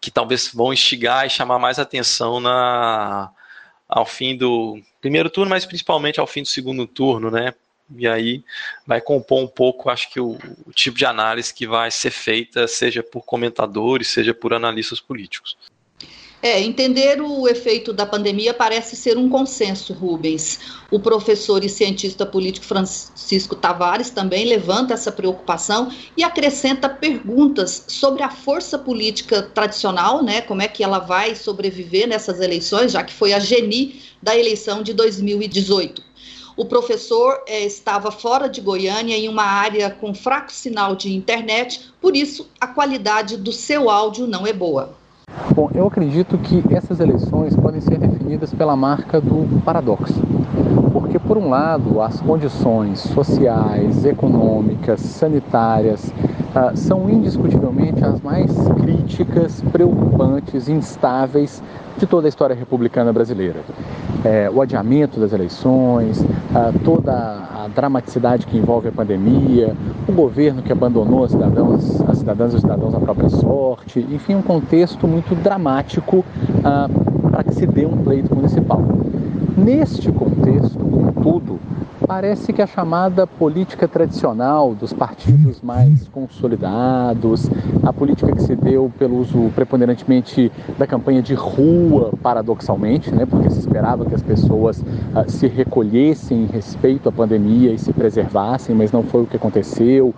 que 0.00 0.12
talvez 0.12 0.48
vão 0.54 0.72
instigar 0.72 1.26
e 1.26 1.30
chamar 1.30 1.58
mais 1.58 1.80
atenção 1.80 2.38
na, 2.38 3.32
ao 3.88 4.06
fim 4.06 4.36
do 4.36 4.80
primeiro 5.00 5.28
turno, 5.28 5.50
mas 5.50 5.66
principalmente 5.66 6.20
ao 6.20 6.26
fim 6.26 6.42
do 6.42 6.48
segundo 6.48 6.86
turno, 6.86 7.32
né? 7.32 7.52
E 7.96 8.06
aí 8.08 8.42
vai 8.86 9.00
compor 9.00 9.42
um 9.42 9.46
pouco, 9.46 9.90
acho 9.90 10.10
que 10.10 10.20
o, 10.20 10.38
o, 10.66 10.72
tipo 10.72 10.96
de 10.96 11.04
análise 11.04 11.52
que 11.52 11.66
vai 11.66 11.90
ser 11.90 12.10
feita, 12.10 12.66
seja 12.66 13.02
por 13.02 13.22
comentadores, 13.22 14.08
seja 14.08 14.32
por 14.32 14.54
analistas 14.54 15.00
políticos. 15.00 15.56
É, 16.44 16.60
entender 16.60 17.22
o 17.22 17.48
efeito 17.48 17.90
da 17.90 18.04
pandemia 18.04 18.52
parece 18.52 18.96
ser 18.96 19.16
um 19.16 19.30
consenso, 19.30 19.94
Rubens. 19.94 20.60
O 20.90 21.00
professor 21.00 21.64
e 21.64 21.70
cientista 21.70 22.26
político 22.26 22.66
Francisco 22.66 23.56
Tavares 23.56 24.10
também 24.10 24.44
levanta 24.44 24.92
essa 24.92 25.10
preocupação 25.10 25.90
e 26.14 26.22
acrescenta 26.22 26.86
perguntas 26.86 27.86
sobre 27.88 28.22
a 28.22 28.28
força 28.28 28.78
política 28.78 29.40
tradicional, 29.40 30.22
né? 30.22 30.42
Como 30.42 30.60
é 30.60 30.68
que 30.68 30.84
ela 30.84 30.98
vai 30.98 31.34
sobreviver 31.34 32.06
nessas 32.06 32.38
eleições, 32.38 32.92
já 32.92 33.02
que 33.02 33.14
foi 33.14 33.32
a 33.32 33.38
geni 33.38 34.02
da 34.22 34.36
eleição 34.36 34.82
de 34.82 34.92
2018. 34.92 36.13
O 36.56 36.64
professor 36.64 37.40
é, 37.48 37.64
estava 37.64 38.12
fora 38.12 38.48
de 38.48 38.60
Goiânia, 38.60 39.16
em 39.16 39.28
uma 39.28 39.42
área 39.42 39.90
com 39.90 40.14
fraco 40.14 40.52
sinal 40.52 40.94
de 40.94 41.12
internet, 41.12 41.92
por 42.00 42.14
isso 42.14 42.48
a 42.60 42.66
qualidade 42.68 43.36
do 43.36 43.50
seu 43.50 43.90
áudio 43.90 44.24
não 44.28 44.46
é 44.46 44.52
boa. 44.52 44.90
Bom, 45.52 45.68
eu 45.74 45.88
acredito 45.88 46.38
que 46.38 46.62
essas 46.72 47.00
eleições 47.00 47.56
podem 47.56 47.80
ser 47.80 47.98
definidas 47.98 48.54
pela 48.54 48.76
marca 48.76 49.20
do 49.20 49.60
paradoxo. 49.64 50.14
Porque, 50.92 51.18
por 51.18 51.36
um 51.36 51.50
lado, 51.50 52.00
as 52.00 52.20
condições 52.20 53.00
sociais, 53.00 54.04
econômicas, 54.04 55.00
sanitárias 55.00 56.12
uh, 56.54 56.76
são 56.76 57.10
indiscutivelmente 57.10 58.04
as 58.04 58.20
mais 58.20 58.52
críticas, 58.80 59.60
preocupantes, 59.72 60.68
instáveis 60.68 61.60
de 61.98 62.06
toda 62.06 62.26
a 62.26 62.30
história 62.30 62.54
republicana 62.54 63.12
brasileira. 63.12 63.60
É, 64.24 64.48
o 64.50 64.62
adiamento 64.62 65.20
das 65.20 65.32
eleições, 65.32 66.20
uh, 66.20 66.78
toda 66.82 67.12
a 67.12 67.68
dramaticidade 67.74 68.46
que 68.46 68.56
envolve 68.56 68.88
a 68.88 68.92
pandemia, 68.92 69.76
o 70.08 70.12
governo 70.12 70.62
que 70.62 70.72
abandonou 70.72 71.24
as 71.24 71.32
cidadãos, 71.32 72.00
as 72.08 72.18
cidadãs 72.18 72.52
e 72.52 72.56
os 72.56 72.62
cidadãos 72.62 72.94
à 72.94 73.00
própria 73.00 73.28
sorte, 73.28 74.00
enfim, 74.10 74.34
um 74.36 74.42
contexto 74.42 75.06
muito 75.06 75.34
dramático 75.34 76.18
uh, 76.18 77.30
para 77.30 77.44
que 77.44 77.54
se 77.54 77.66
dê 77.66 77.84
um 77.84 77.98
pleito 77.98 78.34
municipal. 78.34 78.82
Neste 79.56 80.10
contexto, 80.10 80.78
contudo, 80.78 81.58
parece 82.06 82.52
que 82.52 82.60
a 82.60 82.66
chamada 82.66 83.26
política 83.26 83.88
tradicional 83.88 84.74
dos 84.74 84.92
partidos 84.92 85.60
mais 85.62 86.06
consolidados, 86.08 87.50
a 87.82 87.92
política 87.92 88.32
que 88.32 88.42
se 88.42 88.54
deu 88.54 88.92
pelo 88.98 89.18
uso 89.18 89.50
preponderantemente 89.54 90.52
da 90.78 90.86
campanha 90.86 91.22
de 91.22 91.34
rua, 91.34 92.12
paradoxalmente, 92.22 93.10
né, 93.14 93.26
porque 93.26 93.50
se 93.50 93.58
esperava 93.58 94.04
que 94.04 94.14
as 94.14 94.22
pessoas 94.22 94.80
uh, 94.80 95.28
se 95.28 95.46
recolhessem 95.46 96.44
em 96.44 96.46
respeito 96.46 97.08
à 97.08 97.12
pandemia 97.12 97.72
e 97.72 97.78
se 97.78 97.92
preservassem, 97.92 98.74
mas 98.74 98.92
não 98.92 99.02
foi 99.02 99.22
o 99.22 99.26
que 99.26 99.36
aconteceu, 99.36 100.08
uh, 100.08 100.14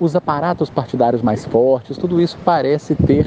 os 0.00 0.16
aparatos 0.16 0.68
partidários 0.70 1.22
mais 1.22 1.44
fortes, 1.44 1.96
tudo 1.96 2.20
isso 2.20 2.36
parece 2.44 2.94
ter 2.94 3.26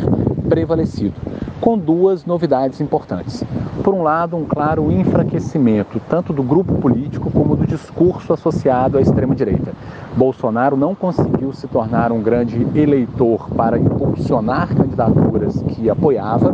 prevalecido 0.50 1.16
com 1.64 1.78
duas 1.78 2.26
novidades 2.26 2.82
importantes. 2.82 3.42
Por 3.86 3.94
um 3.94 4.04
lado, 4.04 4.36
um 4.36 4.44
claro 4.44 4.92
enfraquecimento 4.92 5.98
tanto 6.10 6.34
do 6.34 6.44
grupo 6.44 6.76
político 6.76 7.32
como 7.32 7.56
do 7.56 7.66
discurso 7.66 8.34
associado 8.34 8.98
à 8.98 9.02
extrema-direita. 9.02 9.72
Bolsonaro 10.18 10.76
não 10.76 10.94
conseguiu 10.94 11.54
se 11.54 11.66
tornar 11.68 12.12
um 12.12 12.22
grande 12.22 12.68
eleitor 12.76 13.50
para 13.56 13.80
impulsionar 13.80 14.76
candidaturas 14.76 15.64
que 15.70 15.90
apoiava 15.90 16.54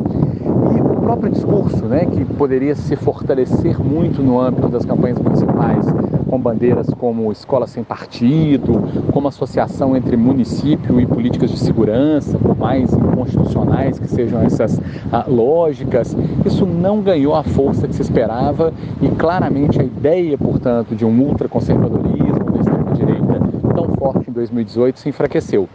e 0.75 0.79
o 0.79 1.01
próprio 1.01 1.31
discurso, 1.31 1.85
né, 1.85 2.05
que 2.05 2.23
poderia 2.23 2.75
se 2.75 2.95
fortalecer 2.95 3.83
muito 3.83 4.21
no 4.21 4.39
âmbito 4.39 4.69
das 4.69 4.85
campanhas 4.85 5.17
municipais, 5.17 5.87
com 6.29 6.39
bandeiras 6.39 6.87
como 6.97 7.31
escola 7.31 7.65
sem 7.65 7.83
partido, 7.83 8.83
como 9.11 9.27
associação 9.27 9.97
entre 9.97 10.15
município 10.15 10.99
e 10.99 11.05
políticas 11.05 11.49
de 11.49 11.57
segurança, 11.57 12.37
por 12.37 12.55
mais 12.55 12.93
inconstitucionais 12.93 13.97
que 13.97 14.07
sejam 14.07 14.41
essas 14.41 14.79
ah, 15.11 15.25
lógicas, 15.27 16.15
isso 16.45 16.65
não 16.65 17.01
ganhou 17.01 17.35
a 17.35 17.43
força 17.43 17.87
que 17.87 17.95
se 17.95 18.01
esperava 18.01 18.71
e 19.01 19.09
claramente 19.09 19.81
a 19.81 19.83
ideia, 19.83 20.37
portanto, 20.37 20.95
de 20.95 21.03
um 21.03 21.21
ultraconservadorismo 21.21 22.51
da 22.51 22.59
extrema-direita 22.59 23.39
tão 23.73 23.95
forte 23.95 24.29
em 24.29 24.33
2018 24.33 24.99
se 24.99 25.09
enfraqueceu. 25.09 25.67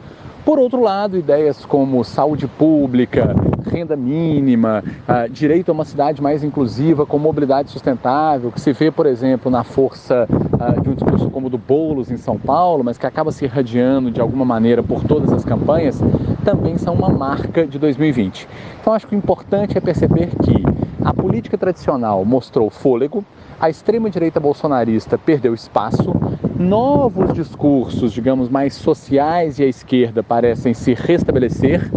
Por 0.45 0.59
outro 0.59 0.83
lado, 0.83 1.17
ideias 1.17 1.65
como 1.65 2.05
saúde 2.05 2.47
pública, 2.47 3.35
renda 3.75 3.97
mínima, 3.97 4.85
uh, 5.09 5.29
direito 5.29 5.71
a 5.71 5.73
uma 5.73 5.85
cidade 5.85 6.23
mais 6.23 6.45
inclusiva, 6.45 7.05
com 7.05 7.19
mobilidade 7.19 7.71
sustentável, 7.71 8.53
que 8.53 8.61
se 8.61 8.73
vê, 8.73 8.91
por 8.91 9.05
exemplo, 9.05 9.51
na 9.51 9.65
força 9.65 10.29
uh, 10.31 10.81
de 10.81 10.89
um 10.89 10.95
discurso 10.95 11.29
como 11.31 11.49
o 11.49 11.51
do 11.51 11.59
Boulos 11.59 12.09
em 12.11 12.17
São 12.17 12.39
Paulo, 12.39 12.85
mas 12.85 12.97
que 12.97 13.07
acaba 13.07 13.33
se 13.33 13.45
irradiando 13.45 14.13
de 14.13 14.21
alguma 14.21 14.45
maneira 14.45 14.81
por 14.83 15.03
todas 15.03 15.33
as 15.33 15.45
campanhas, 15.45 16.01
também 16.45 16.79
são 16.79 16.95
uma 16.95 17.09
marca 17.09 17.67
de 17.67 17.79
2020. 17.79 18.49
Então, 18.81 18.93
acho 18.93 19.09
que 19.09 19.17
o 19.17 19.19
importante 19.19 19.77
é 19.77 19.81
perceber 19.81 20.29
que 20.43 20.63
A 21.05 21.13
política 21.13 21.59
tradicional 21.59 22.25
mostrou 22.25 22.71
fôlego, 22.71 23.23
a 23.61 23.69
extrema-direita 23.69 24.41
bolsonarista 24.41 25.19
perdeu 25.19 25.53
espaço, 25.53 26.15
novos 26.59 27.35
discursos, 27.35 28.11
digamos, 28.11 28.49
mais 28.49 28.73
sociais 28.73 29.59
e 29.59 29.65
à 29.65 29.67
esquerda 29.67 30.23
parecem 30.23 30.73
se 30.73 30.95
restabelecer 30.95 31.91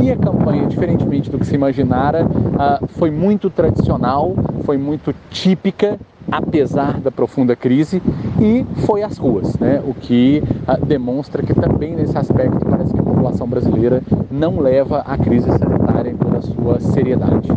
e 0.00 0.10
a 0.10 0.16
campanha, 0.16 0.66
diferentemente 0.66 1.30
do 1.30 1.38
que 1.38 1.46
se 1.46 1.54
imaginara, 1.54 2.24
uh, 2.24 2.86
foi 2.88 3.10
muito 3.10 3.50
tradicional, 3.50 4.34
foi 4.64 4.78
muito 4.78 5.14
típica, 5.30 5.98
apesar 6.30 7.00
da 7.00 7.10
profunda 7.10 7.54
crise, 7.54 8.02
e 8.40 8.64
foi 8.86 9.02
às 9.02 9.18
ruas, 9.18 9.58
né? 9.58 9.82
o 9.84 9.92
que 9.92 10.42
uh, 10.66 10.84
demonstra 10.86 11.42
que 11.42 11.54
também 11.54 11.94
nesse 11.94 12.16
aspecto 12.16 12.64
parece 12.64 12.94
que 12.94 13.00
a 13.00 13.02
população 13.02 13.46
brasileira 13.46 14.02
não 14.30 14.58
leva 14.58 15.00
a 15.00 15.18
crise 15.18 15.46
sanitária 15.58 16.10
em 16.10 16.16
toda 16.16 16.38
a 16.38 16.42
sua 16.42 16.80
seriedade. 16.80 17.48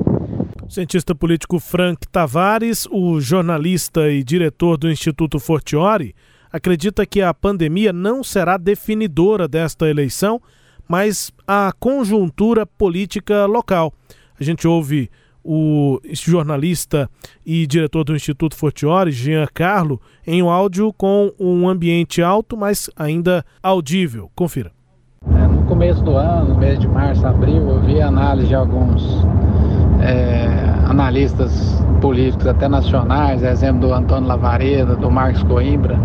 cientista 0.67 1.15
político 1.15 1.59
Frank 1.59 2.07
Tavares, 2.11 2.87
o 2.91 3.21
jornalista 3.21 4.09
e 4.09 4.23
diretor 4.23 4.77
do 4.77 4.91
Instituto 4.91 5.39
Fortiori, 5.39 6.13
acredita 6.51 7.05
que 7.05 7.21
a 7.21 7.33
pandemia 7.33 7.93
não 7.93 8.23
será 8.23 8.57
definidora 8.57 9.47
desta 9.47 9.89
eleição 9.89 10.41
mas 10.93 11.31
a 11.47 11.73
conjuntura 11.79 12.67
política 12.67 13.47
local. 13.47 13.91
A 14.39 14.43
gente 14.43 14.67
ouve 14.67 15.09
o 15.43 15.99
jornalista 16.11 17.09
e 17.43 17.65
diretor 17.65 18.03
do 18.03 18.15
Instituto 18.15 18.55
Fortiori, 18.55 19.11
Jean 19.11 19.47
Carlo, 19.51 19.99
em 20.25 20.43
um 20.43 20.51
áudio 20.51 20.93
com 20.93 21.31
um 21.39 21.67
ambiente 21.67 22.21
alto, 22.21 22.55
mas 22.55 22.91
ainda 22.95 23.43
audível. 23.63 24.29
Confira. 24.35 24.71
É, 25.35 25.47
no 25.47 25.63
começo 25.63 26.03
do 26.03 26.15
ano, 26.15 26.49
no 26.49 26.59
mês 26.59 26.77
de 26.77 26.87
março, 26.87 27.25
abril, 27.25 27.67
eu 27.69 27.81
vi 27.81 27.99
análise 27.99 28.49
de 28.49 28.53
alguns 28.53 29.03
é, 29.99 30.45
analistas 30.87 31.83
políticos, 32.01 32.45
até 32.45 32.67
nacionais, 32.67 33.41
exemplo 33.41 33.87
do 33.87 33.93
Antônio 33.95 34.29
Lavareda, 34.29 34.95
do 34.95 35.09
Marcos 35.09 35.41
Coimbra, 35.41 35.99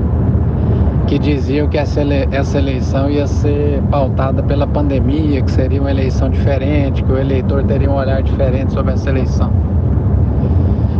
que 1.09 1.19
diziam 1.19 1.67
que 1.69 1.79
essa, 1.79 2.00
eleição 2.03 3.11
ia 3.11 3.27
ser 3.27 3.81
pautada 3.91 4.43
pela 4.43 4.67
pandemia, 4.67 5.41
que 5.41 5.50
seria 5.50 5.81
uma 5.81 5.91
eleição 5.91 6.29
diferente, 6.29 7.03
que 7.03 7.11
o 7.11 7.17
eleitor 7.17 7.65
teria 7.65 7.91
um 7.91 7.95
olhar 7.95 8.23
diferente 8.23 8.75
sobre 8.75 8.93
essa 8.93 9.09
eleição. 9.09 9.50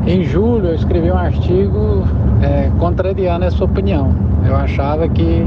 Em 0.07 0.25
julho 0.25 0.69
eu 0.69 0.75
escrevi 0.75 1.11
um 1.11 1.17
artigo 1.17 2.05
é, 2.41 2.71
contrariando 2.79 3.45
essa 3.45 3.63
opinião. 3.63 4.15
Eu 4.47 4.57
achava 4.57 5.07
que 5.11 5.47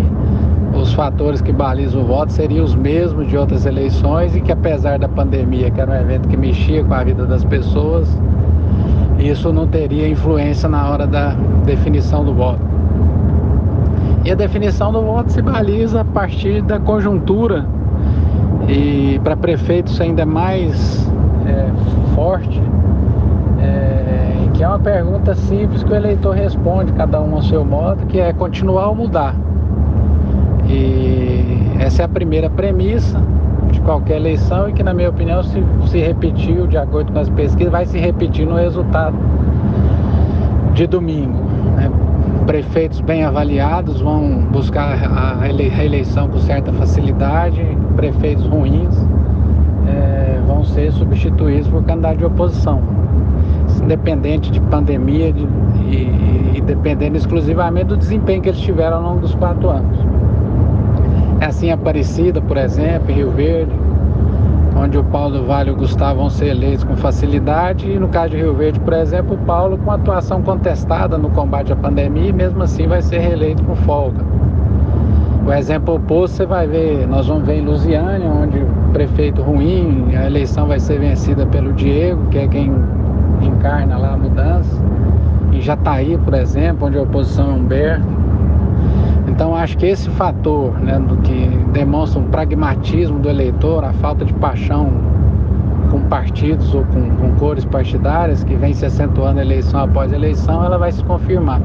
os 0.79 0.93
fatores 0.93 1.41
que 1.41 1.51
balizam 1.51 2.03
o 2.03 2.05
voto 2.05 2.31
seriam 2.31 2.63
os 2.63 2.75
mesmos 2.75 3.27
de 3.27 3.35
outras 3.35 3.65
eleições 3.65 4.35
e 4.35 4.41
que 4.41 4.51
apesar 4.51 4.99
da 4.99 5.09
pandemia, 5.09 5.71
que 5.71 5.81
era 5.81 5.91
um 5.91 5.95
evento 5.95 6.27
que 6.29 6.37
mexia 6.37 6.83
com 6.83 6.93
a 6.93 7.03
vida 7.03 7.25
das 7.25 7.43
pessoas, 7.43 8.07
isso 9.17 9.51
não 9.51 9.65
teria 9.65 10.07
influência 10.07 10.69
na 10.69 10.87
hora 10.87 11.07
da 11.07 11.35
definição 11.65 12.23
do 12.23 12.33
voto. 12.35 12.70
E 14.23 14.31
a 14.31 14.35
definição 14.35 14.91
do 14.91 15.01
voto 15.01 15.31
se 15.31 15.41
baliza 15.41 16.01
a 16.01 16.05
partir 16.05 16.61
da 16.61 16.79
conjuntura. 16.79 17.65
E 18.67 19.19
para 19.23 19.35
prefeitos 19.35 19.99
ainda 19.99 20.25
mais 20.25 21.09
é, 21.47 21.67
forte, 22.13 22.61
é, 23.59 24.47
que 24.53 24.63
é 24.63 24.67
uma 24.67 24.79
pergunta 24.79 25.33
simples 25.33 25.83
que 25.83 25.91
o 25.91 25.95
eleitor 25.95 26.35
responde, 26.35 26.93
cada 26.93 27.19
um 27.19 27.35
ao 27.35 27.41
seu 27.41 27.65
modo, 27.65 28.05
que 28.05 28.19
é 28.19 28.31
continuar 28.31 28.89
ou 28.89 28.95
mudar. 28.95 29.35
E 30.67 31.67
essa 31.79 32.03
é 32.03 32.05
a 32.05 32.07
primeira 32.07 32.49
premissa 32.49 33.19
de 33.71 33.81
qualquer 33.81 34.17
eleição 34.17 34.69
e 34.69 34.73
que, 34.73 34.83
na 34.83 34.93
minha 34.93 35.09
opinião, 35.09 35.41
se, 35.41 35.63
se 35.87 35.97
repetiu 35.97 36.67
de 36.67 36.77
acordo 36.77 37.11
com 37.11 37.19
as 37.19 37.29
pesquisas, 37.29 37.71
vai 37.71 37.85
se 37.87 37.97
repetir 37.97 38.45
no 38.45 38.55
resultado 38.55 39.17
de 40.73 40.85
domingo. 40.85 41.39
Né? 41.75 41.89
Prefeitos 42.45 42.99
bem 43.01 43.23
avaliados 43.23 44.01
vão 44.01 44.45
buscar 44.51 44.97
a 45.03 45.35
reeleição 45.35 46.27
com 46.27 46.39
certa 46.39 46.71
facilidade, 46.73 47.65
prefeitos 47.95 48.45
ruins 48.45 48.95
é, 49.87 50.39
vão 50.45 50.63
ser 50.63 50.91
substituídos 50.91 51.67
por 51.67 51.83
candidato 51.83 52.17
de 52.17 52.25
oposição, 52.25 52.81
independente 53.83 54.51
de 54.51 54.59
pandemia 54.61 55.31
de, 55.31 55.47
e, 55.89 56.57
e 56.57 56.61
dependendo 56.61 57.17
exclusivamente 57.17 57.85
do 57.85 57.97
desempenho 57.97 58.41
que 58.41 58.49
eles 58.49 58.61
tiveram 58.61 58.97
ao 58.97 59.03
longo 59.03 59.21
dos 59.21 59.35
quatro 59.35 59.69
anos. 59.69 59.97
É 61.39 61.45
assim 61.45 61.71
Aparecida, 61.71 62.41
por 62.41 62.57
exemplo, 62.57 63.11
em 63.11 63.15
Rio 63.15 63.31
Verde, 63.31 63.71
onde 64.75 64.97
o 64.97 65.03
Paulo 65.03 65.45
Vale 65.45 65.69
e 65.69 65.73
o 65.73 65.75
Gustavo 65.75 66.19
vão 66.19 66.29
ser 66.29 66.47
eleitos 66.47 66.83
com 66.83 66.95
facilidade, 66.95 67.89
e 67.89 67.99
no 67.99 68.07
caso 68.07 68.31
de 68.31 68.37
Rio 68.37 68.53
Verde, 68.53 68.79
por 68.79 68.93
exemplo, 68.93 69.35
o 69.35 69.37
Paulo 69.39 69.77
com 69.77 69.91
atuação 69.91 70.41
contestada 70.41 71.17
no 71.17 71.29
combate 71.29 71.71
à 71.73 71.75
pandemia 71.75 72.29
e 72.29 72.33
mesmo 72.33 72.63
assim 72.63 72.87
vai 72.87 73.01
ser 73.01 73.19
reeleito 73.19 73.63
com 73.63 73.75
folga. 73.75 74.23
O 75.45 75.51
exemplo 75.51 75.95
oposto 75.95 76.37
você 76.37 76.45
vai 76.45 76.67
ver, 76.67 77.07
nós 77.07 77.27
vamos 77.27 77.45
ver 77.45 77.57
em 77.57 77.65
Lusiânia, 77.65 78.29
onde 78.29 78.59
o 78.59 78.67
prefeito 78.93 79.41
ruim, 79.41 80.15
a 80.15 80.27
eleição 80.27 80.67
vai 80.67 80.79
ser 80.79 80.99
vencida 80.99 81.45
pelo 81.47 81.73
Diego, 81.73 82.27
que 82.27 82.37
é 82.37 82.47
quem 82.47 82.71
encarna 83.41 83.97
lá 83.97 84.13
a 84.13 84.17
mudança. 84.17 84.81
Em 85.51 85.59
Jataí, 85.59 86.17
por 86.19 86.35
exemplo, 86.35 86.87
onde 86.87 86.97
a 86.97 87.01
oposição 87.01 87.49
é 87.49 87.53
Humberto. 87.53 88.20
Então 89.41 89.55
acho 89.55 89.75
que 89.75 89.87
esse 89.87 90.07
fator, 90.11 90.71
né, 90.79 90.99
do 90.99 91.17
que 91.17 91.47
demonstra 91.73 92.21
um 92.21 92.25
pragmatismo 92.25 93.17
do 93.17 93.27
eleitor, 93.27 93.83
a 93.83 93.91
falta 93.93 94.23
de 94.23 94.31
paixão 94.33 94.91
com 95.89 95.99
partidos 96.01 96.75
ou 96.75 96.83
com, 96.85 97.09
com 97.15 97.31
cores 97.39 97.65
partidárias 97.65 98.43
que 98.43 98.53
vem 98.53 98.71
se 98.71 98.85
acentuando 98.85 99.41
eleição 99.41 99.79
após 99.79 100.13
eleição, 100.13 100.63
ela 100.63 100.77
vai 100.77 100.91
se 100.91 101.03
confirmar. 101.05 101.59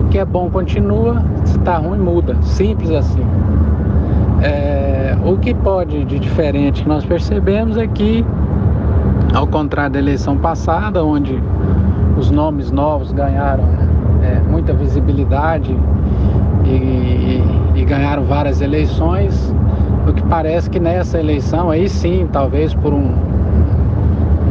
O 0.00 0.04
que 0.08 0.16
é 0.16 0.24
bom 0.24 0.48
continua, 0.48 1.22
se 1.44 1.58
está 1.58 1.76
ruim 1.76 1.98
muda, 1.98 2.34
simples 2.40 2.90
assim. 2.90 3.22
É, 4.40 5.14
o 5.26 5.36
que 5.36 5.52
pode 5.52 6.06
de 6.06 6.18
diferente 6.18 6.84
que 6.84 6.88
nós 6.88 7.04
percebemos 7.04 7.76
é 7.76 7.86
que, 7.86 8.24
ao 9.34 9.46
contrário 9.46 9.92
da 9.92 9.98
eleição 9.98 10.38
passada, 10.38 11.04
onde 11.04 11.38
os 12.16 12.30
nomes 12.30 12.70
novos 12.70 13.12
ganharam 13.12 13.64
é, 14.22 14.40
muita 14.50 14.72
visibilidade 14.72 15.76
e, 16.70 17.80
e, 17.80 17.84
ganharam 17.84 18.24
várias 18.24 18.60
eleições. 18.60 19.54
O 20.06 20.12
que 20.12 20.22
parece 20.24 20.68
que 20.70 20.78
nessa 20.78 21.18
eleição, 21.18 21.70
aí 21.70 21.88
sim, 21.88 22.28
talvez 22.32 22.74
por 22.74 22.92
um, 22.92 23.12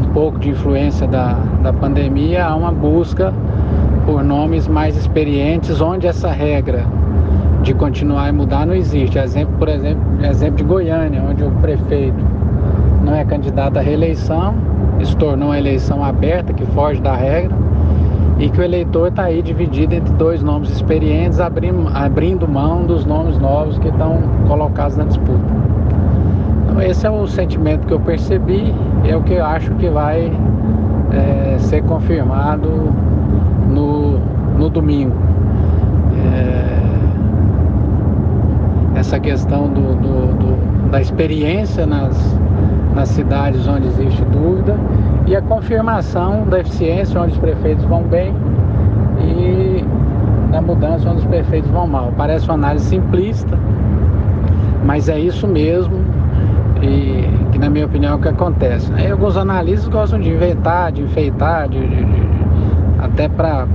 um 0.02 0.10
pouco 0.14 0.40
de 0.40 0.50
influência 0.50 1.08
da, 1.08 1.34
da 1.62 1.74
pandemia, 1.74 2.46
há 2.46 2.56
uma 2.56 2.72
busca 2.72 3.34
por 4.06 4.24
nomes 4.24 4.68
mais 4.68 4.96
experientes, 4.96 5.82
onde 5.82 6.08
essa 6.08 6.32
regra 6.32 6.86
de 7.64 7.74
continuar 7.74 8.30
e 8.30 8.32
mudar 8.32 8.66
não 8.66 8.74
existe. 8.74 9.18
Exemplo, 9.18 9.56
por 9.58 9.68
exemplo, 9.68 10.02
exemplo 10.26 10.58
de 10.58 10.64
Goiânia, 10.64 11.24
onde 11.28 11.44
o 11.44 11.52
prefeito 11.52 12.24
não 13.04 13.16
é 13.16 13.26
candidato 13.26 13.78
à 13.78 13.82
reeleição, 13.82 14.56
se 15.04 15.16
tornou 15.18 15.50
uma 15.50 15.58
eleição 15.58 16.04
aberta 16.04 16.54
que 16.54 16.66
foge 16.68 17.02
da 17.02 17.16
regra 17.16 17.67
e 18.40 18.50
que 18.50 18.60
o 18.60 18.64
eleitor 18.64 19.08
está 19.10 19.24
aí 19.24 19.42
dividido 19.42 19.96
entre 19.96 20.14
dois 20.14 20.44
nomes 20.44 20.70
experientes, 20.70 21.40
abrindo, 21.40 21.88
abrindo 21.94 22.48
mão 22.48 22.86
dos 22.86 23.06
nomes 23.06 23.38
novos 23.40 23.80
que 23.80 23.88
estão 23.88 24.22
colocados 24.48 24.96
na 24.96 25.06
disputa. 25.06 25.40
Então 26.64 26.82
esse 26.82 27.08
é 27.08 27.10
o 27.10 27.26
sentimento 27.26 27.88
que 27.88 27.94
eu 27.94 28.00
percebi 28.00 28.74
é 29.06 29.16
o 29.16 29.24
que 29.24 29.34
eu 29.34 29.46
acho 29.46 29.72
que 29.76 29.90
vai 29.90 30.32
é, 31.12 31.58
ser 31.58 31.82
confirmado 31.84 32.70
no, 33.70 34.20
no 34.58 34.70
domingo. 34.70 35.16
É, 36.36 36.78
essa 39.00 39.20
questão 39.20 39.68
do, 39.68 39.96
do, 39.96 40.34
do, 40.38 40.90
da 40.92 41.02
experiência 41.02 41.86
nas, 41.86 42.40
nas 42.94 43.10
cidades 43.10 43.68
onde 43.68 43.88
existe 43.88 44.24
dúvida 44.26 44.76
e 45.28 45.36
a 45.36 45.42
confirmação 45.42 46.46
da 46.48 46.60
eficiência 46.60 47.22
onde 47.22 47.34
os 47.34 47.38
prefeitos 47.38 47.84
vão 47.86 48.04
bem 48.04 48.34
e 49.20 49.86
da 50.52 50.62
mudança 50.62 51.10
onde 51.10 51.20
os 51.20 51.26
prefeitos 51.26 51.70
vão 51.70 51.86
mal. 51.86 52.14
Parece 52.16 52.46
uma 52.46 52.54
análise 52.54 52.86
simplista, 52.86 53.58
mas 54.86 55.10
é 55.10 55.20
isso 55.20 55.46
mesmo 55.48 56.00
e 56.82 57.28
que 57.52 57.60
na 57.60 57.70
minha 57.70 57.86
opinião 57.86 58.14
é 58.14 58.16
o 58.16 58.20
que 58.20 58.30
acontece. 58.30 58.92
Aí 58.94 59.12
alguns 59.12 59.36
analistas 59.36 59.90
gostam 59.90 60.20
de 60.20 60.30
inventar, 60.30 60.92
de 60.92 61.04
enfeitar, 61.04 61.68
de, 61.68 61.80
de, 61.80 62.06
de 62.06 62.28
até 63.00 63.28
para 63.28 63.68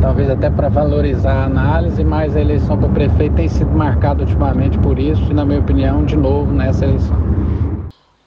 talvez 0.00 0.28
até 0.28 0.50
para 0.50 0.68
valorizar 0.68 1.32
a 1.32 1.44
análise, 1.44 2.02
mas 2.04 2.36
a 2.36 2.40
eleição 2.40 2.76
para 2.76 2.88
prefeito 2.88 3.36
tem 3.36 3.48
sido 3.48 3.70
marcada 3.70 4.22
ultimamente 4.22 4.76
por 4.78 4.98
isso 4.98 5.30
e 5.30 5.34
na 5.34 5.44
minha 5.44 5.60
opinião 5.60 6.04
de 6.04 6.16
novo 6.16 6.52
nessa 6.52 6.84
eleição. 6.84 7.16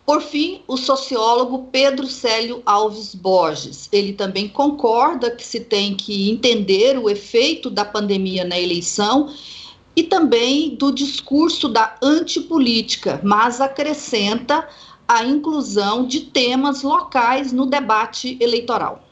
Por 0.05 0.21
fim, 0.21 0.61
o 0.67 0.77
sociólogo 0.77 1.67
Pedro 1.71 2.05
Célio 2.05 2.61
Alves 2.65 3.15
Borges. 3.15 3.89
Ele 3.91 4.13
também 4.13 4.47
concorda 4.47 5.31
que 5.31 5.43
se 5.43 5.61
tem 5.61 5.95
que 5.95 6.29
entender 6.29 6.97
o 6.99 7.09
efeito 7.09 7.71
da 7.71 7.83
pandemia 7.83 8.45
na 8.45 8.59
eleição 8.59 9.33
e 9.95 10.03
também 10.03 10.75
do 10.75 10.91
discurso 10.91 11.67
da 11.67 11.95
antipolítica, 12.03 13.19
mas 13.23 13.59
acrescenta 13.59 14.67
a 15.07 15.23
inclusão 15.23 16.05
de 16.05 16.21
temas 16.21 16.83
locais 16.83 17.51
no 17.51 17.65
debate 17.65 18.37
eleitoral. 18.39 19.03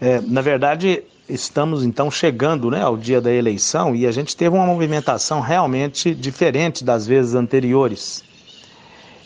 É, 0.00 0.20
na 0.20 0.42
verdade, 0.42 1.02
estamos 1.28 1.84
então 1.84 2.10
chegando 2.10 2.70
né, 2.70 2.82
ao 2.82 2.96
dia 2.96 3.20
da 3.20 3.32
eleição 3.32 3.94
e 3.94 4.06
a 4.06 4.12
gente 4.12 4.36
teve 4.36 4.54
uma 4.54 4.66
movimentação 4.66 5.40
realmente 5.40 6.14
diferente 6.14 6.84
das 6.84 7.06
vezes 7.06 7.34
anteriores. 7.34 8.22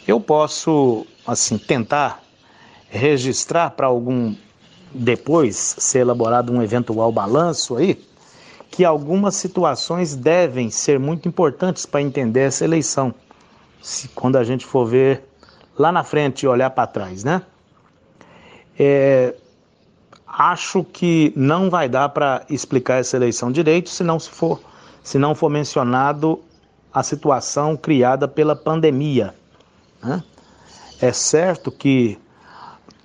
Eu 0.06 0.20
posso, 0.20 1.06
assim, 1.26 1.58
tentar 1.58 2.22
registrar 2.88 3.70
para 3.70 3.86
algum 3.86 4.34
depois 4.92 5.76
ser 5.78 6.00
elaborado 6.00 6.52
um 6.52 6.62
eventual 6.62 7.12
balanço 7.12 7.76
aí, 7.76 8.02
que 8.70 8.84
algumas 8.84 9.36
situações 9.36 10.14
devem 10.14 10.70
ser 10.70 10.98
muito 10.98 11.28
importantes 11.28 11.86
para 11.86 12.02
entender 12.02 12.40
essa 12.40 12.64
eleição. 12.64 13.14
Se, 13.80 14.08
quando 14.08 14.36
a 14.36 14.44
gente 14.44 14.66
for 14.66 14.84
ver 14.86 15.24
lá 15.78 15.90
na 15.90 16.04
frente 16.04 16.42
e 16.42 16.48
olhar 16.48 16.70
para 16.70 16.86
trás, 16.86 17.24
né? 17.24 17.42
É, 18.78 19.34
acho 20.26 20.84
que 20.84 21.32
não 21.36 21.68
vai 21.68 21.88
dar 21.88 22.08
para 22.10 22.44
explicar 22.48 23.00
essa 23.00 23.16
eleição 23.16 23.50
direito 23.50 23.90
se 23.90 24.02
não 24.02 24.18
se 24.18 24.30
for, 24.30 24.60
se 25.02 25.18
não 25.18 25.34
for 25.34 25.50
mencionado 25.50 26.40
a 26.92 27.02
situação 27.02 27.76
criada 27.76 28.26
pela 28.28 28.54
pandemia. 28.54 29.34
Né? 30.02 30.22
É 31.02 31.12
certo 31.12 31.72
que 31.72 32.18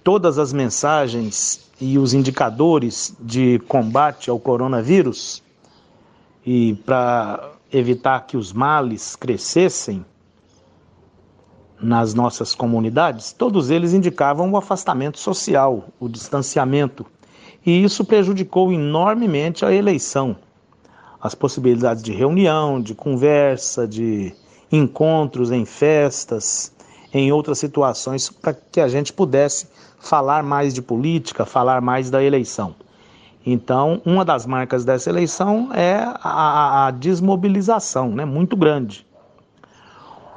todas 0.03 0.37
as 0.37 0.51
mensagens 0.51 1.71
e 1.79 1.97
os 1.97 2.13
indicadores 2.13 3.15
de 3.19 3.59
combate 3.67 4.29
ao 4.29 4.37
coronavírus 4.37 5.41
e 6.45 6.73
para 6.85 7.51
evitar 7.71 8.27
que 8.27 8.35
os 8.35 8.51
males 8.51 9.15
crescessem 9.15 10.05
nas 11.81 12.13
nossas 12.13 12.53
comunidades, 12.53 13.31
todos 13.31 13.69
eles 13.69 13.93
indicavam 13.93 14.51
o 14.51 14.57
afastamento 14.57 15.17
social, 15.17 15.85
o 15.99 16.09
distanciamento, 16.09 17.05
e 17.65 17.83
isso 17.83 18.03
prejudicou 18.03 18.73
enormemente 18.73 19.65
a 19.65 19.73
eleição. 19.73 20.35
As 21.19 21.33
possibilidades 21.33 22.03
de 22.03 22.11
reunião, 22.11 22.81
de 22.81 22.93
conversa, 22.93 23.87
de 23.87 24.33
encontros 24.71 25.51
em 25.51 25.65
festas, 25.65 26.74
em 27.17 27.31
outras 27.31 27.59
situações, 27.59 28.29
para 28.29 28.53
que 28.53 28.81
a 28.81 28.89
gente 28.89 29.13
pudesse 29.13 29.69
falar 29.97 30.43
mais 30.43 30.73
de 30.73 30.81
política, 30.81 31.45
falar 31.45 31.79
mais 31.79 32.09
da 32.09 32.21
eleição. 32.21 32.75
Então, 33.45 34.01
uma 34.05 34.25
das 34.25 34.45
marcas 34.45 34.83
dessa 34.83 35.09
eleição 35.09 35.69
é 35.73 35.95
a, 36.21 36.87
a 36.87 36.91
desmobilização, 36.91 38.09
né, 38.09 38.25
muito 38.25 38.57
grande. 38.57 39.07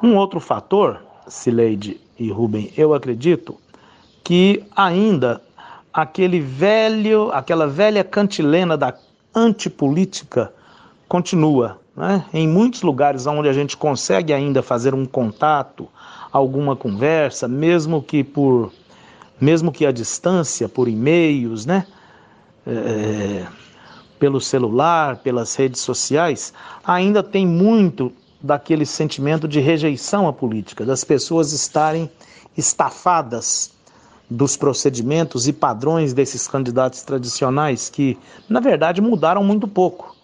Um 0.00 0.14
outro 0.16 0.38
fator, 0.38 1.02
Sileide 1.26 2.00
e 2.16 2.30
Rubem, 2.30 2.72
eu 2.76 2.94
acredito 2.94 3.56
que 4.22 4.64
ainda 4.76 5.42
aquele 5.92 6.40
velho, 6.40 7.32
aquela 7.32 7.66
velha 7.66 8.04
cantilena 8.04 8.76
da 8.76 8.94
antipolítica 9.34 10.52
continua. 11.08 11.80
Né? 11.96 12.24
Em 12.32 12.46
muitos 12.46 12.82
lugares 12.82 13.26
onde 13.26 13.48
a 13.48 13.52
gente 13.52 13.76
consegue 13.76 14.32
ainda 14.32 14.62
fazer 14.62 14.94
um 14.94 15.04
contato, 15.04 15.88
alguma 16.32 16.76
conversa, 16.76 17.48
mesmo 17.48 18.02
que 18.02 18.22
por 18.22 18.72
mesmo 19.40 19.70
que 19.70 19.86
à 19.86 19.92
distância, 19.92 20.68
por 20.68 20.88
e-mails, 20.88 21.64
né? 21.64 21.86
É, 22.66 23.46
pelo 24.18 24.40
celular, 24.40 25.18
pelas 25.18 25.54
redes 25.54 25.80
sociais, 25.80 26.52
ainda 26.84 27.22
tem 27.22 27.46
muito 27.46 28.12
daquele 28.40 28.84
sentimento 28.84 29.46
de 29.46 29.60
rejeição 29.60 30.26
à 30.26 30.32
política, 30.32 30.84
das 30.84 31.04
pessoas 31.04 31.52
estarem 31.52 32.10
estafadas 32.56 33.70
dos 34.28 34.56
procedimentos 34.56 35.46
e 35.46 35.52
padrões 35.52 36.12
desses 36.12 36.48
candidatos 36.48 37.02
tradicionais 37.02 37.88
que, 37.88 38.18
na 38.48 38.60
verdade, 38.60 39.00
mudaram 39.00 39.42
muito 39.42 39.66
pouco 39.66 40.17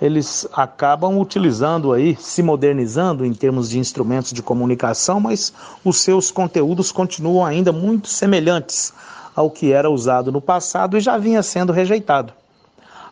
eles 0.00 0.46
acabam 0.52 1.18
utilizando 1.18 1.92
aí, 1.92 2.16
se 2.16 2.42
modernizando 2.42 3.24
em 3.24 3.32
termos 3.32 3.70
de 3.70 3.78
instrumentos 3.78 4.32
de 4.32 4.42
comunicação, 4.42 5.20
mas 5.20 5.52
os 5.84 5.98
seus 5.98 6.30
conteúdos 6.30 6.90
continuam 6.90 7.44
ainda 7.44 7.72
muito 7.72 8.08
semelhantes 8.08 8.92
ao 9.34 9.50
que 9.50 9.72
era 9.72 9.90
usado 9.90 10.32
no 10.32 10.40
passado 10.40 10.96
e 10.96 11.00
já 11.00 11.16
vinha 11.16 11.42
sendo 11.42 11.72
rejeitado. 11.72 12.32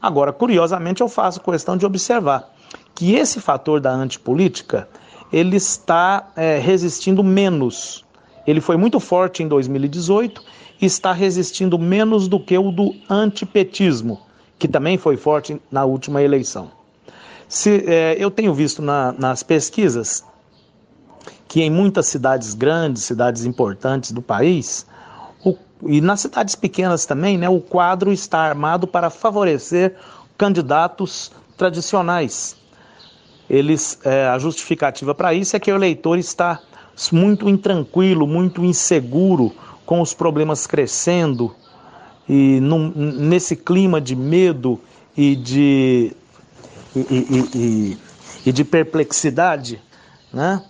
Agora, 0.00 0.32
curiosamente, 0.32 1.00
eu 1.00 1.08
faço 1.08 1.40
questão 1.40 1.76
de 1.76 1.86
observar 1.86 2.50
que 2.94 3.14
esse 3.14 3.40
fator 3.40 3.80
da 3.80 3.92
antipolítica 3.92 4.88
ele 5.32 5.56
está 5.56 6.28
é, 6.36 6.58
resistindo 6.58 7.22
menos. 7.22 8.04
Ele 8.46 8.60
foi 8.60 8.76
muito 8.76 8.98
forte 8.98 9.42
em 9.42 9.48
2018 9.48 10.42
e 10.80 10.86
está 10.86 11.12
resistindo 11.12 11.78
menos 11.78 12.26
do 12.26 12.40
que 12.40 12.58
o 12.58 12.72
do 12.72 12.94
antipetismo 13.08 14.20
que 14.58 14.68
também 14.68 14.96
foi 14.96 15.16
forte 15.16 15.60
na 15.70 15.84
última 15.84 16.22
eleição. 16.22 16.70
Se, 17.48 17.84
é, 17.86 18.16
eu 18.18 18.30
tenho 18.30 18.54
visto 18.54 18.80
na, 18.80 19.12
nas 19.12 19.42
pesquisas 19.42 20.24
que 21.46 21.60
em 21.60 21.70
muitas 21.70 22.06
cidades 22.06 22.54
grandes, 22.54 23.04
cidades 23.04 23.44
importantes 23.44 24.10
do 24.12 24.22
país, 24.22 24.86
o, 25.44 25.56
e 25.86 26.00
nas 26.00 26.20
cidades 26.20 26.54
pequenas 26.54 27.04
também, 27.04 27.36
né, 27.36 27.48
o 27.48 27.60
quadro 27.60 28.10
está 28.10 28.38
armado 28.38 28.86
para 28.86 29.10
favorecer 29.10 29.94
candidatos 30.38 31.30
tradicionais. 31.58 32.56
Eles, 33.50 33.98
é, 34.02 34.28
a 34.28 34.38
justificativa 34.38 35.14
para 35.14 35.34
isso 35.34 35.54
é 35.54 35.60
que 35.60 35.70
o 35.70 35.74
eleitor 35.74 36.18
está 36.18 36.58
muito 37.12 37.48
intranquilo, 37.48 38.26
muito 38.26 38.64
inseguro, 38.64 39.52
com 39.84 40.00
os 40.00 40.14
problemas 40.14 40.66
crescendo, 40.66 41.54
e 42.28 42.60
num, 42.60 42.92
nesse 42.94 43.56
clima 43.56 44.00
de 44.00 44.14
medo 44.14 44.80
e 45.16 45.36
de, 45.36 46.12
e, 46.94 47.00
e, 47.00 47.50
e, 47.54 47.98
e 48.46 48.52
de 48.52 48.64
perplexidade, 48.64 49.80
né? 50.32 50.62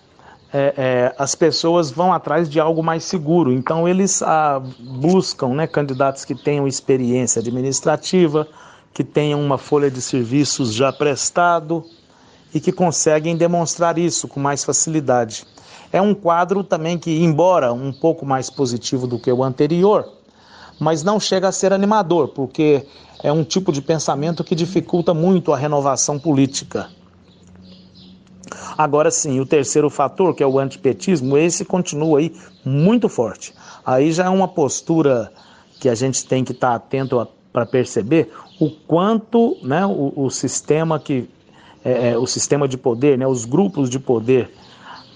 É, 0.55 0.73
é, 0.77 1.15
as 1.17 1.33
pessoas 1.33 1.89
vão 1.89 2.13
atrás 2.13 2.47
de 2.47 2.59
algo 2.59 2.83
mais 2.83 3.03
seguro. 3.03 3.51
Então, 3.51 3.87
eles 3.87 4.21
ah, 4.21 4.61
buscam 4.79 5.47
né, 5.47 5.65
candidatos 5.65 6.23
que 6.25 6.35
tenham 6.35 6.67
experiência 6.67 7.39
administrativa, 7.39 8.47
que 8.93 9.03
tenham 9.03 9.41
uma 9.41 9.57
folha 9.57 9.89
de 9.89 9.99
serviços 9.99 10.71
já 10.71 10.93
prestado 10.93 11.83
e 12.53 12.59
que 12.59 12.71
conseguem 12.71 13.35
demonstrar 13.35 13.97
isso 13.97 14.27
com 14.27 14.39
mais 14.39 14.63
facilidade. 14.63 15.43
É 15.91 15.99
um 15.99 16.13
quadro 16.13 16.63
também 16.63 16.99
que, 16.99 17.23
embora 17.23 17.73
um 17.73 17.91
pouco 17.91 18.23
mais 18.23 18.51
positivo 18.51 19.07
do 19.07 19.17
que 19.17 19.31
o 19.31 19.43
anterior, 19.43 20.07
mas 20.79 21.03
não 21.03 21.19
chega 21.19 21.47
a 21.47 21.51
ser 21.51 21.73
animador, 21.73 22.29
porque 22.29 22.85
é 23.23 23.31
um 23.31 23.43
tipo 23.43 23.71
de 23.71 23.81
pensamento 23.81 24.43
que 24.43 24.55
dificulta 24.55 25.13
muito 25.13 25.53
a 25.53 25.57
renovação 25.57 26.19
política. 26.19 26.89
Agora 28.77 29.11
sim, 29.11 29.39
o 29.39 29.45
terceiro 29.45 29.89
fator, 29.89 30.35
que 30.35 30.43
é 30.43 30.47
o 30.47 30.59
antipetismo, 30.59 31.37
esse 31.37 31.63
continua 31.63 32.19
aí 32.19 32.35
muito 32.65 33.07
forte. 33.07 33.53
Aí 33.85 34.11
já 34.11 34.25
é 34.25 34.29
uma 34.29 34.47
postura 34.47 35.31
que 35.79 35.89
a 35.89 35.95
gente 35.95 36.25
tem 36.25 36.43
que 36.43 36.51
estar 36.51 36.73
atento 36.73 37.27
para 37.51 37.65
perceber 37.65 38.31
o 38.59 38.69
quanto 38.69 39.57
né, 39.61 39.85
o, 39.85 40.13
o 40.15 40.29
sistema 40.29 40.99
que 40.99 41.29
é, 41.83 42.11
é, 42.11 42.17
o 42.17 42.25
sistema 42.25 42.67
de 42.67 42.77
poder, 42.77 43.17
né, 43.17 43.27
os 43.27 43.45
grupos 43.45 43.89
de 43.89 43.99
poder 43.99 44.49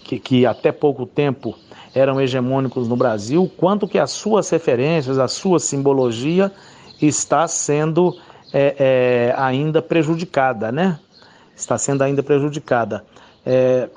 que, 0.08 0.20
que 0.20 0.46
até 0.46 0.72
pouco 0.72 1.06
tempo 1.06 1.56
eram 1.94 2.20
hegemônicos 2.22 2.88
no 2.88 2.96
Brasil, 2.96 3.52
quanto 3.58 3.88
que 3.88 4.00
as 4.00 4.12
suas 4.12 4.50
referências, 4.50 5.20
a 5.20 5.28
sua 5.28 5.60
simbologia 5.60 6.52
está 7.02 7.48
sendo 7.48 8.16
é, 8.54 8.76
é, 8.80 9.36
ainda 9.38 9.82
prejudicada, 9.82 10.72
né? 10.72 11.00
Está 11.56 11.78
sendo 11.78 12.04
ainda 12.04 12.24
prejudicada. 12.24 13.04
É, 13.46 13.90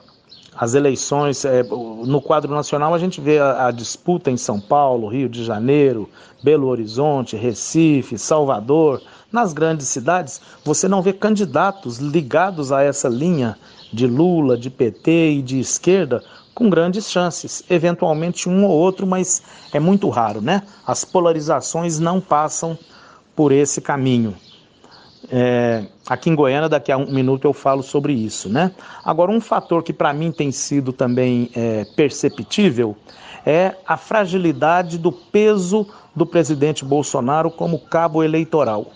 as 0.56 0.74
eleições, 0.74 1.44
é, 1.44 1.62
no 1.62 2.20
quadro 2.20 2.52
nacional, 2.52 2.92
a 2.92 2.98
gente 2.98 3.20
vê 3.20 3.38
a, 3.38 3.68
a, 3.68 3.70
disputa 3.70 4.30
em 4.30 4.36
São 4.36 4.60
Paulo, 4.60 5.08
Rio 5.08 5.28
de 5.28 5.44
Janeiro, 5.44 6.08
Belo 6.42 6.66
Horizonte, 6.66 7.36
Recife, 7.36 8.18
Salvador. 8.18 9.00
Nas 9.30 9.52
grandes 9.52 9.86
cidades, 9.86 10.40
você 10.64 10.88
não 10.88 11.02
vê 11.02 11.12
candidatos 11.12 11.98
ligados 11.98 12.72
a 12.72 12.82
essa 12.82 13.08
linha 13.08 13.56
de 13.92 14.06
Lula, 14.06 14.56
de 14.56 14.70
PT 14.70 15.32
e 15.32 15.42
de 15.42 15.58
esquerda 15.60 16.22
com 16.54 16.68
grandes 16.68 17.10
chances, 17.10 17.64
eventualmente 17.70 18.48
um 18.48 18.64
ou 18.66 18.70
outro, 18.70 19.06
mas 19.06 19.42
é 19.72 19.80
muito 19.80 20.08
raro, 20.08 20.40
né? 20.40 20.62
As 20.86 21.04
polarizações 21.04 21.98
não 21.98 22.20
passam 22.20 22.78
por 23.34 23.52
esse 23.52 23.80
caminho. 23.80 24.36
É, 25.30 25.84
aqui 26.08 26.28
em 26.28 26.34
Goiânia, 26.34 26.68
daqui 26.68 26.90
a 26.90 26.96
um 26.96 27.10
minuto 27.10 27.44
eu 27.44 27.52
falo 27.52 27.82
sobre 27.82 28.12
isso, 28.12 28.48
né? 28.48 28.72
Agora, 29.04 29.30
um 29.30 29.40
fator 29.40 29.82
que 29.82 29.92
para 29.92 30.12
mim 30.12 30.32
tem 30.32 30.50
sido 30.50 30.92
também 30.92 31.50
é, 31.54 31.86
perceptível 31.96 32.96
é 33.46 33.76
a 33.86 33.96
fragilidade 33.96 34.98
do 34.98 35.10
peso 35.10 35.86
do 36.14 36.26
presidente 36.26 36.84
Bolsonaro 36.84 37.50
como 37.50 37.78
cabo 37.78 38.22
eleitoral. 38.22 38.92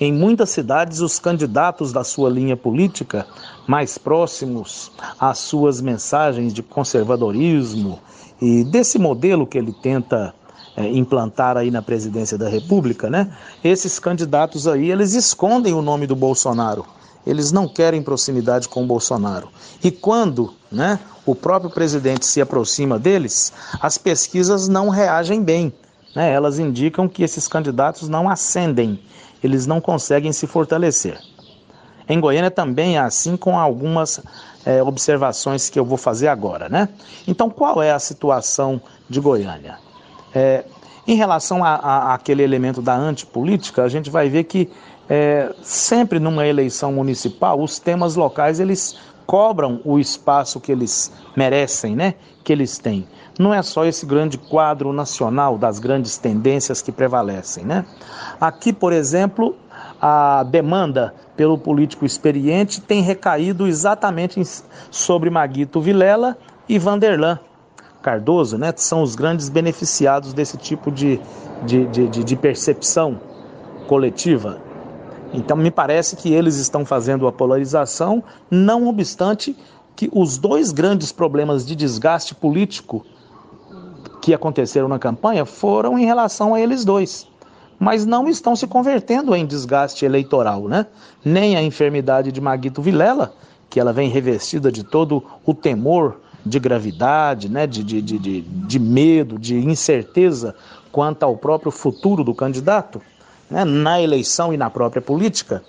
Em 0.00 0.10
muitas 0.10 0.48
cidades, 0.48 1.00
os 1.00 1.18
candidatos 1.18 1.92
da 1.92 2.02
sua 2.02 2.30
linha 2.30 2.56
política, 2.56 3.26
mais 3.66 3.98
próximos 3.98 4.90
às 5.18 5.38
suas 5.38 5.82
mensagens 5.82 6.54
de 6.54 6.62
conservadorismo 6.62 7.98
E 8.40 8.64
desse 8.64 8.98
modelo 8.98 9.46
que 9.46 9.58
ele 9.58 9.70
tenta 9.70 10.34
é, 10.74 10.88
implantar 10.88 11.58
aí 11.58 11.70
na 11.70 11.82
presidência 11.82 12.38
da 12.38 12.48
República, 12.48 13.10
né? 13.10 13.30
Esses 13.62 13.98
candidatos 13.98 14.66
aí, 14.66 14.90
eles 14.90 15.12
escondem 15.12 15.74
o 15.74 15.82
nome 15.82 16.06
do 16.06 16.16
Bolsonaro. 16.16 16.86
Eles 17.26 17.52
não 17.52 17.68
querem 17.68 18.02
proximidade 18.02 18.66
com 18.66 18.82
o 18.82 18.86
Bolsonaro. 18.86 19.48
E 19.84 19.90
quando, 19.90 20.54
né, 20.72 20.98
o 21.26 21.34
próprio 21.34 21.70
presidente 21.70 22.24
se 22.24 22.40
aproxima 22.40 22.98
deles, 22.98 23.52
as 23.78 23.98
pesquisas 23.98 24.68
não 24.68 24.88
reagem 24.88 25.42
bem. 25.42 25.70
Né? 26.16 26.32
Elas 26.32 26.58
indicam 26.58 27.06
que 27.06 27.22
esses 27.22 27.46
candidatos 27.46 28.08
não 28.08 28.28
ascendem, 28.28 28.98
eles 29.42 29.66
não 29.66 29.80
conseguem 29.80 30.32
se 30.32 30.46
fortalecer. 30.46 31.18
Em 32.08 32.18
Goiânia 32.18 32.50
também 32.50 32.96
é 32.96 33.00
assim 33.00 33.36
com 33.36 33.58
algumas 33.58 34.20
é, 34.64 34.82
observações 34.82 35.68
que 35.68 35.78
eu 35.78 35.84
vou 35.84 35.96
fazer 35.96 36.28
agora, 36.28 36.68
né? 36.68 36.88
Então, 37.26 37.48
qual 37.48 37.82
é 37.82 37.92
a 37.92 37.98
situação 37.98 38.80
de 39.08 39.20
Goiânia? 39.20 39.78
É, 40.34 40.64
em 41.06 41.14
relação 41.14 41.64
a, 41.64 42.14
aquele 42.14 42.42
elemento 42.42 42.82
da 42.82 42.96
antipolítica, 42.96 43.82
a 43.82 43.88
gente 43.88 44.10
vai 44.10 44.28
ver 44.28 44.44
que 44.44 44.68
é, 45.08 45.52
sempre 45.62 46.20
numa 46.20 46.46
eleição 46.46 46.92
municipal, 46.92 47.60
os 47.60 47.80
temas 47.80 48.14
locais 48.14 48.60
eles 48.60 48.96
cobram 49.30 49.80
o 49.84 49.96
espaço 49.96 50.58
que 50.58 50.72
eles 50.72 51.12
merecem, 51.36 51.94
né? 51.94 52.14
Que 52.42 52.52
eles 52.52 52.78
têm. 52.78 53.06
Não 53.38 53.54
é 53.54 53.62
só 53.62 53.84
esse 53.84 54.04
grande 54.04 54.36
quadro 54.36 54.92
nacional 54.92 55.56
das 55.56 55.78
grandes 55.78 56.18
tendências 56.18 56.82
que 56.82 56.90
prevalecem, 56.90 57.64
né? 57.64 57.84
Aqui, 58.40 58.72
por 58.72 58.92
exemplo, 58.92 59.54
a 60.02 60.42
demanda 60.42 61.14
pelo 61.36 61.56
político 61.56 62.04
experiente 62.04 62.80
tem 62.80 63.02
recaído 63.02 63.68
exatamente 63.68 64.42
sobre 64.90 65.30
Maguito 65.30 65.80
Vilela 65.80 66.36
e 66.68 66.76
Vanderlan 66.76 67.38
Cardoso, 68.02 68.58
né? 68.58 68.72
São 68.74 69.00
os 69.00 69.14
grandes 69.14 69.48
beneficiados 69.48 70.32
desse 70.32 70.56
tipo 70.56 70.90
de, 70.90 71.20
de, 71.64 71.86
de, 71.86 72.24
de 72.24 72.34
percepção 72.34 73.20
coletiva. 73.86 74.69
Então, 75.32 75.56
me 75.56 75.70
parece 75.70 76.16
que 76.16 76.32
eles 76.32 76.56
estão 76.56 76.84
fazendo 76.84 77.26
a 77.26 77.32
polarização, 77.32 78.22
não 78.50 78.88
obstante 78.88 79.56
que 79.94 80.10
os 80.12 80.38
dois 80.38 80.72
grandes 80.72 81.12
problemas 81.12 81.64
de 81.64 81.76
desgaste 81.76 82.34
político 82.34 83.04
que 84.20 84.34
aconteceram 84.34 84.88
na 84.88 84.98
campanha 84.98 85.44
foram 85.44 85.98
em 85.98 86.04
relação 86.04 86.54
a 86.54 86.60
eles 86.60 86.84
dois. 86.84 87.26
Mas 87.78 88.04
não 88.04 88.28
estão 88.28 88.54
se 88.54 88.66
convertendo 88.66 89.34
em 89.34 89.46
desgaste 89.46 90.04
eleitoral, 90.04 90.68
né? 90.68 90.86
Nem 91.24 91.56
a 91.56 91.62
enfermidade 91.62 92.30
de 92.30 92.40
Maguito 92.40 92.82
Vilela, 92.82 93.32
que 93.70 93.80
ela 93.80 93.92
vem 93.92 94.10
revestida 94.10 94.70
de 94.70 94.84
todo 94.84 95.22
o 95.46 95.54
temor 95.54 96.20
de 96.44 96.58
gravidade, 96.58 97.48
né? 97.48 97.66
de, 97.66 97.82
de, 97.82 98.02
de, 98.02 98.40
de 98.42 98.78
medo, 98.78 99.38
de 99.38 99.56
incerteza 99.56 100.54
quanto 100.90 101.22
ao 101.22 101.36
próprio 101.36 101.70
futuro 101.70 102.24
do 102.24 102.34
candidato 102.34 103.00
né, 103.50 103.64
na 103.64 104.00
eleição 104.00 104.52
e 104.52 104.56
na 104.56 104.70
própria 104.70 105.02
política. 105.02 105.62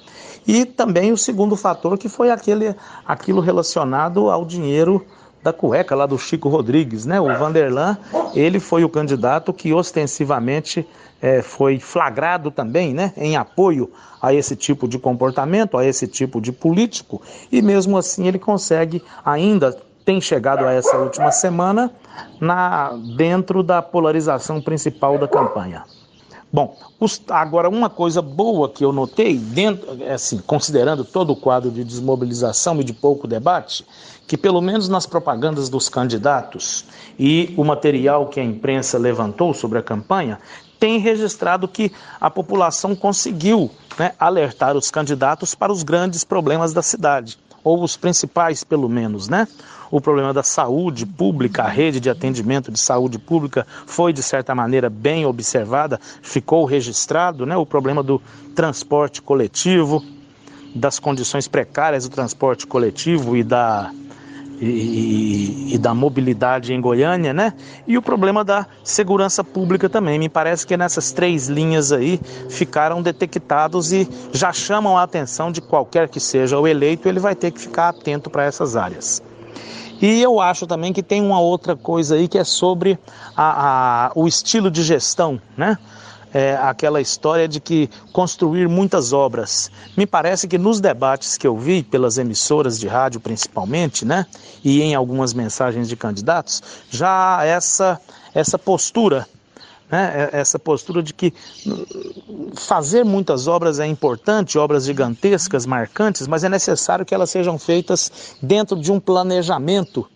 E 0.48 0.66
também 0.66 1.12
o 1.12 1.18
segundo 1.18 1.56
fator 1.56 1.98
que 1.98 2.10
foi 2.10 2.32
aquele, 2.32 2.76
aquilo 3.06 3.42
relacionado 3.42 4.30
ao 4.30 4.46
dinheiro 4.46 5.06
da 5.44 5.52
cueca 5.52 5.96
lá 5.96 6.06
do 6.06 6.18
Chico 6.18 6.50
Rodrigues, 6.50 7.06
né? 7.06 7.20
O 7.20 7.26
Vanderlan, 7.38 7.98
ele 8.36 8.60
foi 8.60 8.84
o 8.84 8.90
candidato 8.90 9.52
que 9.52 9.74
ostensivamente 9.74 10.88
é, 11.22 11.42
foi 11.42 11.80
flagrado 11.80 12.52
também, 12.52 12.94
né? 12.94 13.12
Em 13.18 13.36
apoio 13.36 13.90
a 14.22 14.34
esse 14.34 14.56
tipo 14.56 14.88
de 14.88 15.00
comportamento, 15.00 15.78
a 15.78 15.86
esse 15.86 16.08
tipo 16.08 16.40
de 16.40 16.52
político, 16.52 17.22
e 17.52 17.62
mesmo 17.62 17.98
assim 17.98 18.28
ele 18.28 18.38
consegue 18.38 19.04
ainda 19.26 19.76
tem 20.06 20.20
chegado 20.20 20.66
a 20.66 20.74
essa 20.74 20.98
última 20.98 21.32
semana 21.32 21.92
na 22.40 22.92
dentro 23.16 23.64
da 23.64 23.82
polarização 23.82 24.62
principal 24.62 25.18
da 25.18 25.28
campanha. 25.28 25.84
Bom, 26.54 26.76
os, 27.00 27.22
agora 27.30 27.70
uma 27.70 27.90
coisa 27.90 28.22
boa 28.22 28.68
que 28.68 28.84
eu 28.84 28.92
notei, 28.92 29.38
dentro, 29.38 30.04
assim, 30.12 30.38
considerando 30.40 31.06
todo 31.06 31.32
o 31.32 31.36
quadro 31.36 31.72
de 31.72 31.82
desmobilização 31.82 32.82
e 32.82 32.84
de 32.84 32.92
pouco 32.92 33.26
debate, 33.26 33.86
que 34.28 34.36
pelo 34.36 34.62
menos 34.62 34.90
nas 34.90 35.06
propagandas 35.06 35.70
dos 35.70 35.88
candidatos 35.88 36.86
e 37.18 37.54
o 37.56 37.64
material 37.64 38.28
que 38.28 38.40
a 38.40 38.44
imprensa 38.44 38.98
levantou 38.98 39.54
sobre 39.54 39.80
a 39.80 39.82
campanha, 39.82 40.40
tem 40.78 40.98
registrado 41.00 41.68
que 41.68 41.92
a 42.20 42.30
população 42.30 42.96
conseguiu 42.96 43.72
né, 43.98 44.14
alertar 44.20 44.76
os 44.76 44.92
candidatos 44.92 45.56
para 45.56 45.72
os 45.72 45.84
grandes 45.84 46.24
problemas 46.26 46.74
da 46.74 46.82
cidade, 46.82 47.38
ou 47.64 47.82
os 47.82 47.96
principais, 47.96 48.64
pelo 48.64 48.90
menos, 48.90 49.30
né? 49.30 49.48
O 49.92 50.00
problema 50.00 50.34
da 50.34 50.42
saúde 50.42 51.06
pública, 51.06 51.64
a 51.64 51.68
rede 51.68 52.00
de 52.00 52.10
atendimento 52.10 52.72
de 52.72 52.80
saúde 52.80 53.20
pública 53.20 53.68
foi, 53.86 54.14
de 54.14 54.24
certa 54.24 54.56
maneira, 54.56 54.90
bem 54.90 55.26
observada, 55.26 56.00
ficou 56.22 56.64
registrado, 56.64 57.46
né? 57.46 57.58
o 57.58 57.66
problema 57.66 58.02
do 58.02 58.22
transporte 58.56 59.22
coletivo, 59.22 60.02
das 60.74 60.98
condições 60.98 61.48
precárias 61.48 62.08
do 62.08 62.16
transporte 62.16 62.66
coletivo 62.66 63.36
e 63.36 63.44
da, 63.44 63.92
e, 64.62 65.74
e, 65.74 65.78
da 65.78 65.94
mobilidade 65.94 66.74
em 66.74 66.80
Goiânia, 66.80 67.34
né? 67.34 67.54
E 67.86 67.98
o 67.98 68.02
problema 68.02 68.42
da 68.42 68.66
segurança 68.84 69.44
pública 69.44 69.90
também. 69.90 70.18
Me 70.18 70.30
parece 70.30 70.66
que 70.66 70.78
nessas 70.78 71.12
três 71.12 71.50
linhas 71.50 71.92
aí 71.92 72.22
ficaram 72.50 73.02
detectados 73.02 73.92
e 73.92 74.08
já 74.32 74.54
chamam 74.54 74.98
a 74.98 75.04
atenção 75.04 75.52
de 75.52 75.60
qualquer 75.60 76.08
que 76.08 76.22
seja 76.22 76.58
o 76.58 76.66
eleito, 76.66 77.10
ele 77.10 77.20
vai 77.20 77.36
ter 77.36 77.52
que 77.52 77.60
ficar 77.60 77.90
atento 77.90 78.30
para 78.30 78.46
essas 78.46 78.78
áreas. 78.78 79.22
E 80.02 80.22
eu 80.22 80.40
acho 80.40 80.66
também 80.66 80.92
que 80.92 81.04
tem 81.04 81.22
uma 81.22 81.40
outra 81.40 81.76
coisa 81.76 82.16
aí 82.16 82.28
que 82.28 82.38
é 82.38 82.44
sobre 82.44 82.98
a, 83.38 84.08
a, 84.08 84.12
o 84.16 84.28
estilo 84.28 84.72
de 84.72 84.82
gestão, 84.84 85.40
né? 85.56 85.78
É 86.34 86.56
aquela 86.56 87.02
história 87.02 87.46
de 87.46 87.60
que 87.60 87.90
construir 88.14 88.68
muitas 88.70 89.12
obras. 89.12 89.70
Me 89.98 90.08
parece 90.08 90.48
que 90.48 90.58
nos 90.58 90.80
debates 90.80 91.38
que 91.38 91.46
eu 91.46 91.58
vi 91.58 91.84
pelas 91.84 92.18
emissoras 92.18 92.80
de 92.80 92.88
rádio 92.88 93.20
principalmente, 93.20 94.06
né, 94.06 94.26
e 94.64 94.82
em 94.82 94.96
algumas 94.96 95.34
mensagens 95.34 95.90
de 95.90 95.98
candidatos, 95.98 96.64
já 96.90 97.44
essa 97.44 98.00
essa 98.34 98.58
postura 98.58 99.28
né, 99.92 100.30
é, 100.32 100.40
essa 100.40 100.58
postura 100.58 101.04
de 101.04 101.14
que 101.14 101.34
fazer 102.56 103.04
muitas 103.04 103.48
obras 103.48 103.80
é 103.80 103.86
importante, 103.86 104.58
obras 104.58 104.86
gigantescas, 104.86 105.66
marcantes, 105.66 106.28
mas 106.28 106.44
é 106.44 106.50
necessário 106.50 107.06
que 107.06 107.14
elas 107.14 107.30
sejam 107.30 107.60
feitas 107.60 108.36
dentro 108.42 108.80
de 108.80 108.92
um 108.92 109.00
planejamento 109.00 110.08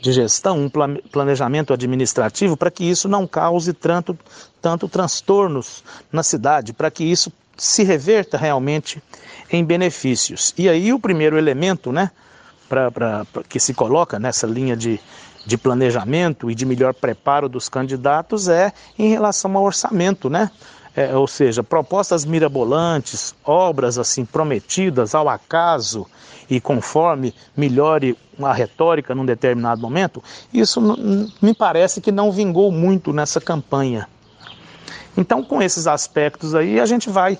de 0.00 0.12
gestão, 0.12 0.56
um 0.60 0.70
planejamento 1.10 1.72
administrativo, 1.72 2.56
para 2.56 2.70
que 2.70 2.84
isso 2.84 3.08
não 3.08 3.26
cause 3.26 3.72
tanto, 3.72 4.16
tanto 4.62 4.88
transtornos 4.88 5.82
na 6.12 6.22
cidade, 6.22 6.72
para 6.72 6.88
que 6.88 7.02
isso 7.02 7.32
se 7.56 7.82
reverta 7.82 8.38
realmente 8.38 9.02
em 9.50 9.64
benefícios. 9.64 10.54
E 10.56 10.68
aí 10.68 10.92
o 10.92 11.00
primeiro 11.00 11.36
elemento, 11.36 11.90
né, 11.90 12.12
pra, 12.68 12.92
pra, 12.92 13.24
pra 13.24 13.42
que 13.42 13.58
se 13.58 13.74
coloca 13.74 14.20
nessa 14.20 14.46
linha 14.46 14.76
de, 14.76 15.00
de 15.46 15.56
planejamento 15.56 16.50
e 16.50 16.54
de 16.54 16.66
melhor 16.66 16.94
preparo 16.94 17.48
dos 17.48 17.68
candidatos 17.68 18.48
é 18.48 18.72
em 18.98 19.08
relação 19.08 19.56
ao 19.56 19.64
orçamento, 19.64 20.28
né? 20.28 20.50
É, 20.94 21.16
ou 21.16 21.28
seja, 21.28 21.62
propostas 21.62 22.24
mirabolantes, 22.24 23.34
obras 23.44 23.98
assim 23.98 24.24
prometidas 24.24 25.14
ao 25.14 25.28
acaso 25.28 26.06
e 26.50 26.60
conforme 26.60 27.34
melhore 27.56 28.16
a 28.42 28.52
retórica 28.52 29.14
num 29.14 29.24
determinado 29.24 29.80
momento, 29.80 30.22
isso 30.52 30.80
me 31.40 31.54
parece 31.54 32.00
que 32.00 32.10
não 32.10 32.32
vingou 32.32 32.72
muito 32.72 33.12
nessa 33.12 33.40
campanha. 33.40 34.08
Então, 35.16 35.42
com 35.42 35.60
esses 35.60 35.86
aspectos 35.86 36.54
aí, 36.54 36.80
a 36.80 36.86
gente 36.86 37.10
vai 37.10 37.38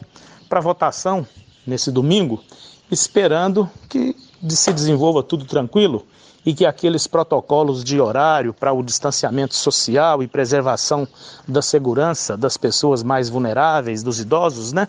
para 0.49 0.59
a 0.59 0.63
votação 0.63 1.27
nesse 1.67 1.91
domingo, 1.91 2.43
esperando 2.91 3.69
que 3.89 4.15
se 4.49 4.73
desenvolva 4.73 5.23
tudo 5.23 5.45
tranquilo 5.45 6.07
e 6.49 6.55
que 6.55 6.65
aqueles 6.65 7.07
protocolos 7.07 7.85
de 7.85 8.01
horário 8.01 8.55
para 8.55 8.73
o 8.73 8.83
distanciamento 8.83 9.55
social 9.55 10.23
e 10.23 10.27
preservação 10.27 11.07
da 11.47 11.61
segurança 11.61 12.39
das 12.39 12.57
pessoas 12.57 13.03
mais 13.03 13.29
vulneráveis, 13.29 14.03
dos 14.03 14.19
idosos, 14.19 14.73
né? 14.73 14.89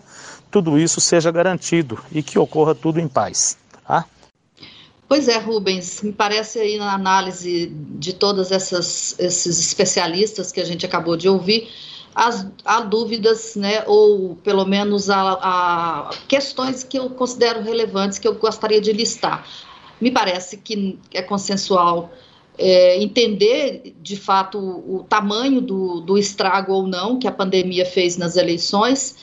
Tudo 0.50 0.78
isso 0.78 1.02
seja 1.02 1.30
garantido 1.30 2.02
e 2.10 2.22
que 2.22 2.38
ocorra 2.38 2.74
tudo 2.74 2.98
em 2.98 3.06
paz. 3.06 3.58
Tá? 3.86 4.06
Pois 5.06 5.28
é, 5.28 5.36
Rubens, 5.36 6.00
me 6.00 6.12
parece 6.12 6.58
aí 6.58 6.78
na 6.78 6.94
análise 6.94 7.66
de 7.70 8.14
todos 8.14 8.50
esses 8.50 9.18
especialistas 9.46 10.50
que 10.50 10.62
a 10.62 10.64
gente 10.64 10.86
acabou 10.86 11.14
de 11.14 11.28
ouvir, 11.28 11.68
as, 12.14 12.46
há 12.64 12.80
dúvidas, 12.80 13.54
né, 13.54 13.84
ou 13.86 14.34
pelo 14.36 14.64
menos 14.64 15.10
há, 15.10 15.38
há 15.42 16.10
questões 16.26 16.82
que 16.82 16.98
eu 16.98 17.10
considero 17.10 17.62
relevantes 17.62 18.18
que 18.18 18.26
eu 18.26 18.34
gostaria 18.36 18.80
de 18.80 18.94
listar 18.94 19.44
me 20.00 20.10
parece 20.10 20.56
que 20.56 20.98
é 21.12 21.22
consensual 21.22 22.10
é, 22.60 23.02
entender 23.02 23.94
de 24.00 24.16
fato 24.16 24.58
o, 24.58 24.96
o 24.96 25.02
tamanho 25.04 25.60
do, 25.60 26.00
do, 26.00 26.18
estrago 26.18 26.72
ou 26.72 26.86
não 26.86 27.18
que 27.18 27.26
a 27.26 27.32
pandemia 27.32 27.86
fez 27.86 28.16
nas 28.18 28.36
eleições. 28.36 29.16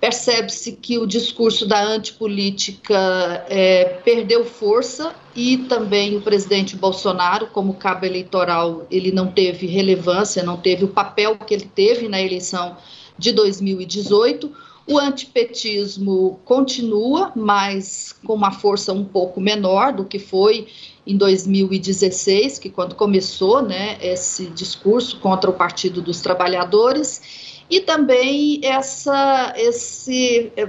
percebe-se 0.00 0.72
que 0.72 0.98
o 0.98 1.06
discurso 1.06 1.64
da 1.64 1.80
antipolítica 1.80 3.46
é, 3.48 4.00
perdeu 4.04 4.44
força 4.44 5.14
e 5.34 5.58
também 5.58 6.16
o 6.16 6.20
presidente 6.20 6.74
Bolsonaro, 6.74 7.46
como 7.46 7.74
cabo 7.74 8.04
eleitoral, 8.04 8.84
ele 8.90 9.12
não 9.12 9.28
teve 9.28 9.66
relevância, 9.66 10.42
não 10.42 10.56
teve 10.56 10.84
o 10.84 10.88
papel 10.88 11.38
que 11.38 11.54
ele 11.54 11.70
teve 11.72 12.08
na 12.08 12.20
eleição 12.20 12.76
de 13.16 13.30
2018. 13.30 14.52
O 14.86 14.98
antipetismo 14.98 16.40
continua, 16.44 17.32
mas 17.36 18.14
com 18.24 18.34
uma 18.34 18.50
força 18.50 18.92
um 18.92 19.04
pouco 19.04 19.40
menor 19.40 19.92
do 19.92 20.04
que 20.04 20.18
foi 20.18 20.66
em 21.06 21.16
2016, 21.16 22.58
que 22.58 22.68
quando 22.68 22.96
começou 22.96 23.62
né, 23.62 23.96
esse 24.02 24.46
discurso 24.46 25.20
contra 25.20 25.48
o 25.48 25.52
Partido 25.52 26.02
dos 26.02 26.20
Trabalhadores 26.20 27.62
e 27.70 27.80
também 27.80 28.60
essa, 28.62 29.54
esse 29.56 30.52
é, 30.56 30.68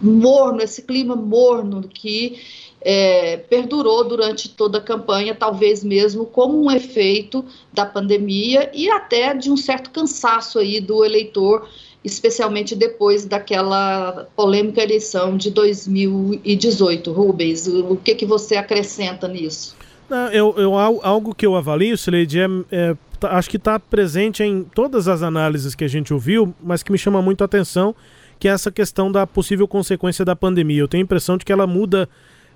morno, 0.00 0.60
esse 0.60 0.82
clima 0.82 1.14
morno 1.14 1.88
que 1.88 2.40
é, 2.80 3.36
perdurou 3.36 4.04
durante 4.04 4.48
toda 4.48 4.78
a 4.78 4.82
campanha, 4.82 5.34
talvez 5.34 5.84
mesmo 5.84 6.26
como 6.26 6.60
um 6.60 6.70
efeito 6.70 7.44
da 7.72 7.86
pandemia 7.86 8.70
e 8.74 8.90
até 8.90 9.32
de 9.32 9.50
um 9.50 9.56
certo 9.56 9.90
cansaço 9.90 10.58
aí 10.58 10.80
do 10.80 11.04
eleitor, 11.04 11.68
especialmente 12.04 12.74
depois 12.74 13.24
daquela 13.24 14.26
polêmica 14.36 14.82
eleição 14.82 15.36
de 15.36 15.50
2018. 15.50 17.12
Rubens, 17.12 17.66
o 17.66 17.96
que, 17.96 18.14
que 18.14 18.26
você 18.26 18.56
acrescenta 18.56 19.28
nisso? 19.28 19.76
Não, 20.10 20.28
eu, 20.30 20.54
eu, 20.56 20.74
algo 20.76 21.34
que 21.34 21.46
eu 21.46 21.56
avalio, 21.56 21.96
Sileide, 21.96 22.40
é, 22.40 22.46
é 22.70 22.96
tá, 23.18 23.36
acho 23.38 23.48
que 23.48 23.56
está 23.56 23.78
presente 23.78 24.42
em 24.42 24.64
todas 24.64 25.06
as 25.08 25.22
análises 25.22 25.74
que 25.74 25.84
a 25.84 25.88
gente 25.88 26.12
ouviu, 26.12 26.54
mas 26.62 26.82
que 26.82 26.90
me 26.90 26.98
chama 26.98 27.22
muito 27.22 27.42
a 27.42 27.44
atenção, 27.44 27.94
que 28.38 28.48
é 28.48 28.50
essa 28.50 28.70
questão 28.70 29.10
da 29.10 29.26
possível 29.26 29.68
consequência 29.68 30.24
da 30.24 30.34
pandemia. 30.34 30.80
Eu 30.80 30.88
tenho 30.88 31.02
a 31.02 31.04
impressão 31.04 31.36
de 31.38 31.44
que 31.44 31.52
ela 31.52 31.66
muda 31.66 32.08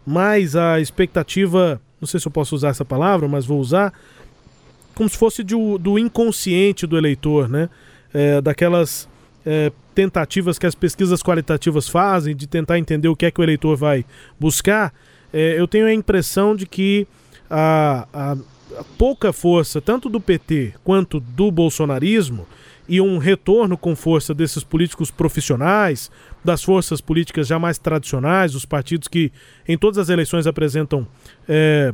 mais 0.05 0.57
a 0.57 0.81
expectativa, 0.81 1.81
não 2.01 2.07
sei 2.07 2.19
se 2.19 2.27
eu 2.27 2.33
posso 2.33 2.55
usar 2.55 2.71
essa 2.71 2.85
palavra, 2.85 3.29
mas 3.29 3.47
vou 3.47 3.61
usar, 3.61 3.93
como 4.95 5.09
se 5.09 5.17
fosse 5.17 5.45
de, 5.45 5.55
do 5.79 5.99
inconsciente 5.99 6.87
do 6.87 6.99
eleitor, 6.99 7.49
né? 7.49 7.71
É, 8.13 8.41
daquelas 8.41 9.09
é, 9.47 9.71
tentativas 9.95 10.59
que 10.59 10.67
as 10.67 10.75
pesquisas 10.75 11.23
qualitativas 11.23 11.89
fazem 11.89 12.35
de 12.35 12.49
tentar 12.49 12.79
entender 12.79 13.09
o 13.09 13.15
que 13.15 13.27
é 13.27 13.31
que 13.31 13.41
o 13.41 13.45
eleitor 13.45 13.77
vai 13.77 14.05
buscar. 14.39 14.93
É, 15.33 15.59
eu 15.59 15.69
tenho 15.69 15.87
a 15.87 15.93
impressão 15.93 16.57
de 16.57 16.67
que 16.67 17.07
a, 17.49 18.09
a 18.13 18.37
pouca 18.99 19.33
força, 19.33 19.81
tanto 19.81 20.09
do 20.09 20.21
PT 20.21 20.75
quanto 20.83 21.21
do 21.21 21.51
bolsonarismo, 21.53 22.47
e 22.89 23.01
um 23.01 23.19
retorno 23.19 23.77
com 23.77 23.97
força 23.97 24.33
desses 24.33 24.63
políticos 24.63 25.11
profissionais, 25.11 26.11
das 26.45 26.63
forças 26.63 27.01
políticas 27.01 27.49
já 27.49 27.59
mais 27.59 27.79
tradicionais, 27.79 28.55
os 28.55 28.65
partidos 28.65 29.09
que 29.09 29.33
em 29.67 29.77
todas 29.77 29.99
as 29.99 30.09
eleições 30.09 30.47
apresentam 30.47 31.07
é, 31.49 31.93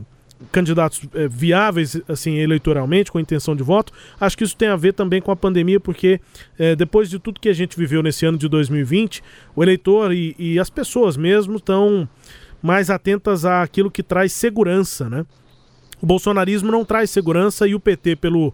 candidatos 0.50 1.00
é, 1.14 1.28
viáveis 1.28 2.00
assim 2.09 2.37
eleitoralmente, 2.37 3.12
com 3.12 3.20
intenção 3.20 3.55
de 3.55 3.62
voto. 3.62 3.92
Acho 4.20 4.37
que 4.37 4.44
isso 4.44 4.57
tem 4.57 4.68
a 4.68 4.76
ver 4.76 4.94
também 4.94 5.20
com 5.20 5.31
a 5.31 5.37
pandemia, 5.37 5.78
porque 5.78 6.20
é, 6.59 6.74
depois 6.74 7.09
de 7.09 7.18
tudo 7.18 7.40
que 7.40 7.48
a 7.48 7.52
gente 7.52 7.76
viveu 7.76 8.02
nesse 8.02 8.26
ano 8.26 8.38
de 8.38 8.48
2020, 8.48 9.22
o 9.55 9.62
eleitor 9.62 10.12
e, 10.12 10.35
e 10.38 10.59
as 10.59 10.70
pessoas 10.70 11.16
mesmo 11.16 11.57
estão 11.57 12.09
mais 12.62 12.90
atentas 12.90 13.44
àquilo 13.44 13.90
que 13.90 14.02
traz 14.02 14.33
segurança, 14.33 15.09
né? 15.09 15.26
O 16.00 16.07
bolsonarismo 16.07 16.70
não 16.70 16.85
traz 16.85 17.11
segurança 17.11 17.66
e 17.66 17.74
o 17.74 17.81
PT, 17.81 18.16
pelo, 18.16 18.52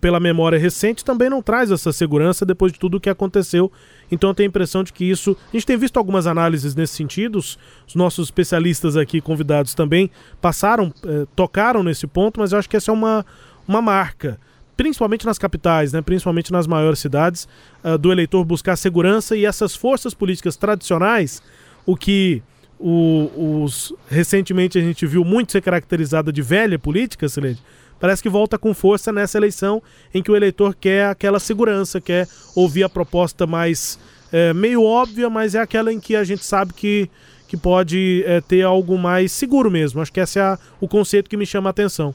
pela 0.00 0.20
memória 0.20 0.58
recente, 0.58 1.04
também 1.04 1.28
não 1.28 1.42
traz 1.42 1.70
essa 1.70 1.92
segurança 1.92 2.44
depois 2.44 2.72
de 2.72 2.78
tudo 2.78 2.96
o 2.96 3.00
que 3.00 3.10
aconteceu. 3.10 3.70
Então 4.10 4.30
eu 4.30 4.34
tenho 4.34 4.48
a 4.48 4.50
impressão 4.50 4.82
de 4.82 4.92
que 4.92 5.04
isso. 5.04 5.36
A 5.52 5.56
gente 5.56 5.66
tem 5.66 5.76
visto 5.76 5.96
algumas 5.96 6.26
análises 6.26 6.74
nesse 6.74 6.94
sentido, 6.94 7.38
os, 7.38 7.58
os 7.86 7.94
nossos 7.94 8.28
especialistas 8.28 8.96
aqui 8.96 9.20
convidados 9.20 9.74
também 9.74 10.10
passaram, 10.40 10.92
eh, 11.04 11.26
tocaram 11.34 11.82
nesse 11.82 12.06
ponto, 12.06 12.40
mas 12.40 12.52
eu 12.52 12.58
acho 12.58 12.68
que 12.68 12.76
essa 12.76 12.90
é 12.90 12.94
uma, 12.94 13.24
uma 13.66 13.82
marca 13.82 14.38
principalmente 14.76 15.26
nas 15.26 15.38
capitais, 15.38 15.92
né, 15.92 16.00
principalmente 16.00 16.50
nas 16.50 16.66
maiores 16.66 16.98
cidades, 16.98 17.46
uh, 17.84 17.96
do 17.96 18.10
eleitor 18.10 18.44
buscar 18.44 18.74
segurança 18.74 19.36
e 19.36 19.44
essas 19.44 19.76
forças 19.76 20.14
políticas 20.14 20.56
tradicionais, 20.56 21.42
o 21.86 21.94
que 21.94 22.42
o, 22.82 23.62
os 23.64 23.94
recentemente 24.08 24.76
a 24.76 24.80
gente 24.82 25.06
viu 25.06 25.24
muito 25.24 25.52
ser 25.52 25.62
caracterizada 25.62 26.32
de 26.32 26.42
velha 26.42 26.78
política, 26.78 27.28
Silene, 27.28 27.58
parece 28.00 28.20
que 28.20 28.28
volta 28.28 28.58
com 28.58 28.74
força 28.74 29.12
nessa 29.12 29.38
eleição 29.38 29.80
em 30.12 30.22
que 30.22 30.30
o 30.30 30.36
eleitor 30.36 30.74
quer 30.74 31.06
aquela 31.06 31.38
segurança, 31.38 32.00
quer 32.00 32.26
ouvir 32.56 32.82
a 32.82 32.88
proposta 32.88 33.46
mais 33.46 33.98
é, 34.32 34.52
meio 34.52 34.82
óbvia, 34.82 35.30
mas 35.30 35.54
é 35.54 35.60
aquela 35.60 35.92
em 35.92 36.00
que 36.00 36.16
a 36.16 36.24
gente 36.24 36.44
sabe 36.44 36.72
que, 36.72 37.08
que 37.46 37.56
pode 37.56 38.24
é, 38.26 38.40
ter 38.40 38.62
algo 38.62 38.98
mais 38.98 39.30
seguro 39.30 39.70
mesmo. 39.70 40.00
Acho 40.00 40.12
que 40.12 40.18
esse 40.18 40.40
é 40.40 40.42
a, 40.42 40.58
o 40.80 40.88
conceito 40.88 41.30
que 41.30 41.36
me 41.36 41.46
chama 41.46 41.68
a 41.68 41.72
atenção. 41.72 42.12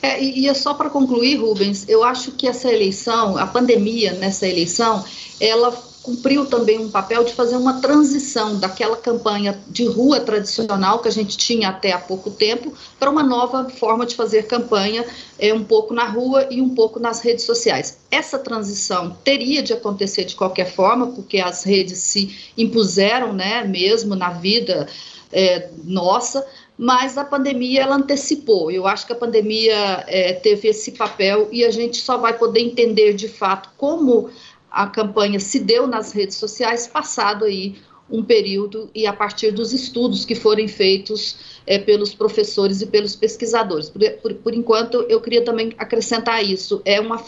É, 0.00 0.22
e, 0.22 0.40
e 0.40 0.48
é 0.48 0.54
só 0.54 0.74
para 0.74 0.90
concluir, 0.90 1.36
Rubens, 1.36 1.88
eu 1.88 2.04
acho 2.04 2.32
que 2.32 2.46
essa 2.46 2.72
eleição, 2.72 3.36
a 3.36 3.46
pandemia 3.46 4.12
nessa 4.12 4.46
eleição, 4.46 5.04
ela 5.40 5.72
cumpriu 6.02 6.46
também 6.46 6.78
um 6.78 6.90
papel 6.90 7.24
de 7.24 7.32
fazer 7.34 7.56
uma 7.56 7.80
transição 7.80 8.58
daquela 8.58 8.96
campanha 8.96 9.58
de 9.68 9.84
rua 9.86 10.18
tradicional 10.20 11.00
que 11.00 11.08
a 11.08 11.12
gente 11.12 11.36
tinha 11.36 11.68
até 11.68 11.92
há 11.92 11.98
pouco 11.98 12.30
tempo 12.30 12.72
para 12.98 13.10
uma 13.10 13.22
nova 13.22 13.68
forma 13.68 14.06
de 14.06 14.14
fazer 14.14 14.46
campanha, 14.46 15.04
é, 15.38 15.52
um 15.52 15.62
pouco 15.62 15.92
na 15.92 16.06
rua 16.06 16.46
e 16.50 16.60
um 16.62 16.74
pouco 16.74 16.98
nas 16.98 17.20
redes 17.20 17.44
sociais. 17.44 17.98
Essa 18.10 18.38
transição 18.38 19.16
teria 19.22 19.62
de 19.62 19.72
acontecer 19.72 20.24
de 20.24 20.34
qualquer 20.34 20.72
forma, 20.72 21.08
porque 21.08 21.38
as 21.38 21.64
redes 21.64 21.98
se 21.98 22.52
impuseram, 22.56 23.32
né, 23.32 23.64
mesmo 23.64 24.14
na 24.14 24.30
vida 24.30 24.88
é, 25.32 25.68
nossa, 25.84 26.46
mas 26.76 27.18
a 27.18 27.24
pandemia 27.24 27.82
ela 27.82 27.96
antecipou. 27.96 28.70
Eu 28.70 28.86
acho 28.86 29.06
que 29.06 29.12
a 29.12 29.16
pandemia 29.16 30.02
é, 30.08 30.32
teve 30.32 30.68
esse 30.68 30.92
papel 30.92 31.46
e 31.52 31.62
a 31.62 31.70
gente 31.70 31.98
só 31.98 32.16
vai 32.16 32.36
poder 32.38 32.60
entender 32.60 33.12
de 33.12 33.28
fato 33.28 33.68
como 33.76 34.30
a 34.70 34.86
campanha 34.86 35.40
se 35.40 35.58
deu 35.58 35.86
nas 35.86 36.12
redes 36.12 36.36
sociais, 36.36 36.86
passado 36.86 37.44
aí 37.44 37.76
um 38.10 38.22
período 38.24 38.90
e 38.94 39.06
a 39.06 39.12
partir 39.12 39.52
dos 39.52 39.72
estudos 39.72 40.24
que 40.24 40.34
forem 40.34 40.66
feitos 40.66 41.36
é, 41.66 41.78
pelos 41.78 42.12
professores 42.12 42.80
e 42.80 42.86
pelos 42.86 43.14
pesquisadores. 43.14 43.88
Por, 43.88 44.02
por, 44.22 44.34
por, 44.34 44.54
enquanto, 44.54 45.02
eu 45.08 45.20
queria 45.20 45.44
também 45.44 45.72
acrescentar 45.78 46.44
isso: 46.44 46.82
é 46.84 47.00
uma, 47.00 47.22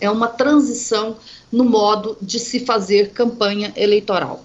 é 0.00 0.10
uma 0.10 0.26
transição 0.26 1.16
no 1.52 1.64
modo 1.64 2.16
de 2.20 2.40
se 2.40 2.60
fazer 2.60 3.10
campanha 3.10 3.72
eleitoral. 3.76 4.44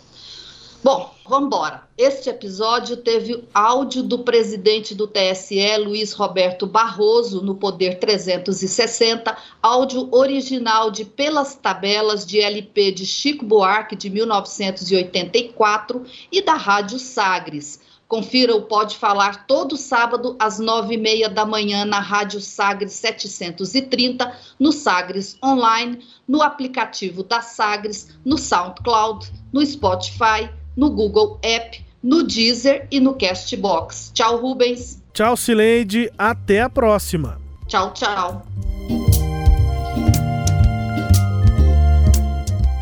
Bom, 0.82 1.14
vamos 1.28 1.48
embora. 1.48 1.90
Este 1.98 2.30
episódio 2.30 2.96
teve 2.96 3.44
áudio 3.54 4.02
do 4.02 4.20
presidente 4.20 4.96
do 4.96 5.08
TSE, 5.08 5.76
Luiz 5.78 6.14
Roberto 6.14 6.66
Barroso, 6.66 7.42
no 7.42 7.56
Poder 7.56 8.00
360, 8.00 9.36
áudio 9.62 10.08
original 10.10 10.90
de 10.90 11.04
Pelas 11.04 11.54
Tabelas 11.54 12.26
de 12.26 12.40
LP 12.40 12.94
de 12.94 13.06
Chico 13.06 13.46
Buarque, 13.46 13.94
de 13.94 14.10
1984, 14.10 16.06
e 16.32 16.42
da 16.42 16.54
Rádio 16.54 16.98
Sagres. 16.98 17.82
Confira 18.08 18.56
o 18.56 18.62
Pode 18.62 18.96
Falar 18.96 19.46
todo 19.46 19.76
sábado 19.76 20.38
às 20.40 20.60
nove 20.60 20.94
e 20.94 20.98
meia 20.98 21.28
da 21.28 21.46
manhã 21.46 21.84
na 21.84 22.00
Rádio 22.00 22.40
Sagres 22.40 22.94
730, 22.94 24.34
no 24.58 24.72
Sagres 24.72 25.38
Online, 25.44 26.00
no 26.26 26.42
aplicativo 26.42 27.22
da 27.22 27.42
Sagres, 27.42 28.18
no 28.24 28.38
SoundCloud, 28.38 29.30
no 29.52 29.62
Spotify 29.64 30.50
no 30.80 30.90
Google 30.90 31.38
App, 31.44 31.86
no 32.02 32.24
Deezer 32.24 32.88
e 32.90 33.02
no 33.02 33.14
Castbox. 33.14 34.12
Tchau, 34.14 34.38
Rubens. 34.38 35.02
Tchau, 35.14 35.36
Cileide. 35.36 36.10
Até 36.18 36.62
a 36.62 36.70
próxima. 36.70 37.38
Tchau, 37.68 37.94
tchau. 37.94 38.48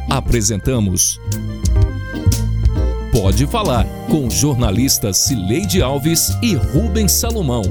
Apresentamos 0.09 1.19
Pode 3.11 3.47
Falar 3.47 3.85
com 4.09 4.29
jornalistas 4.29 5.17
Cileide 5.17 5.81
Alves 5.81 6.29
e 6.41 6.53
Rubens 6.53 7.11
Salomão. 7.13 7.63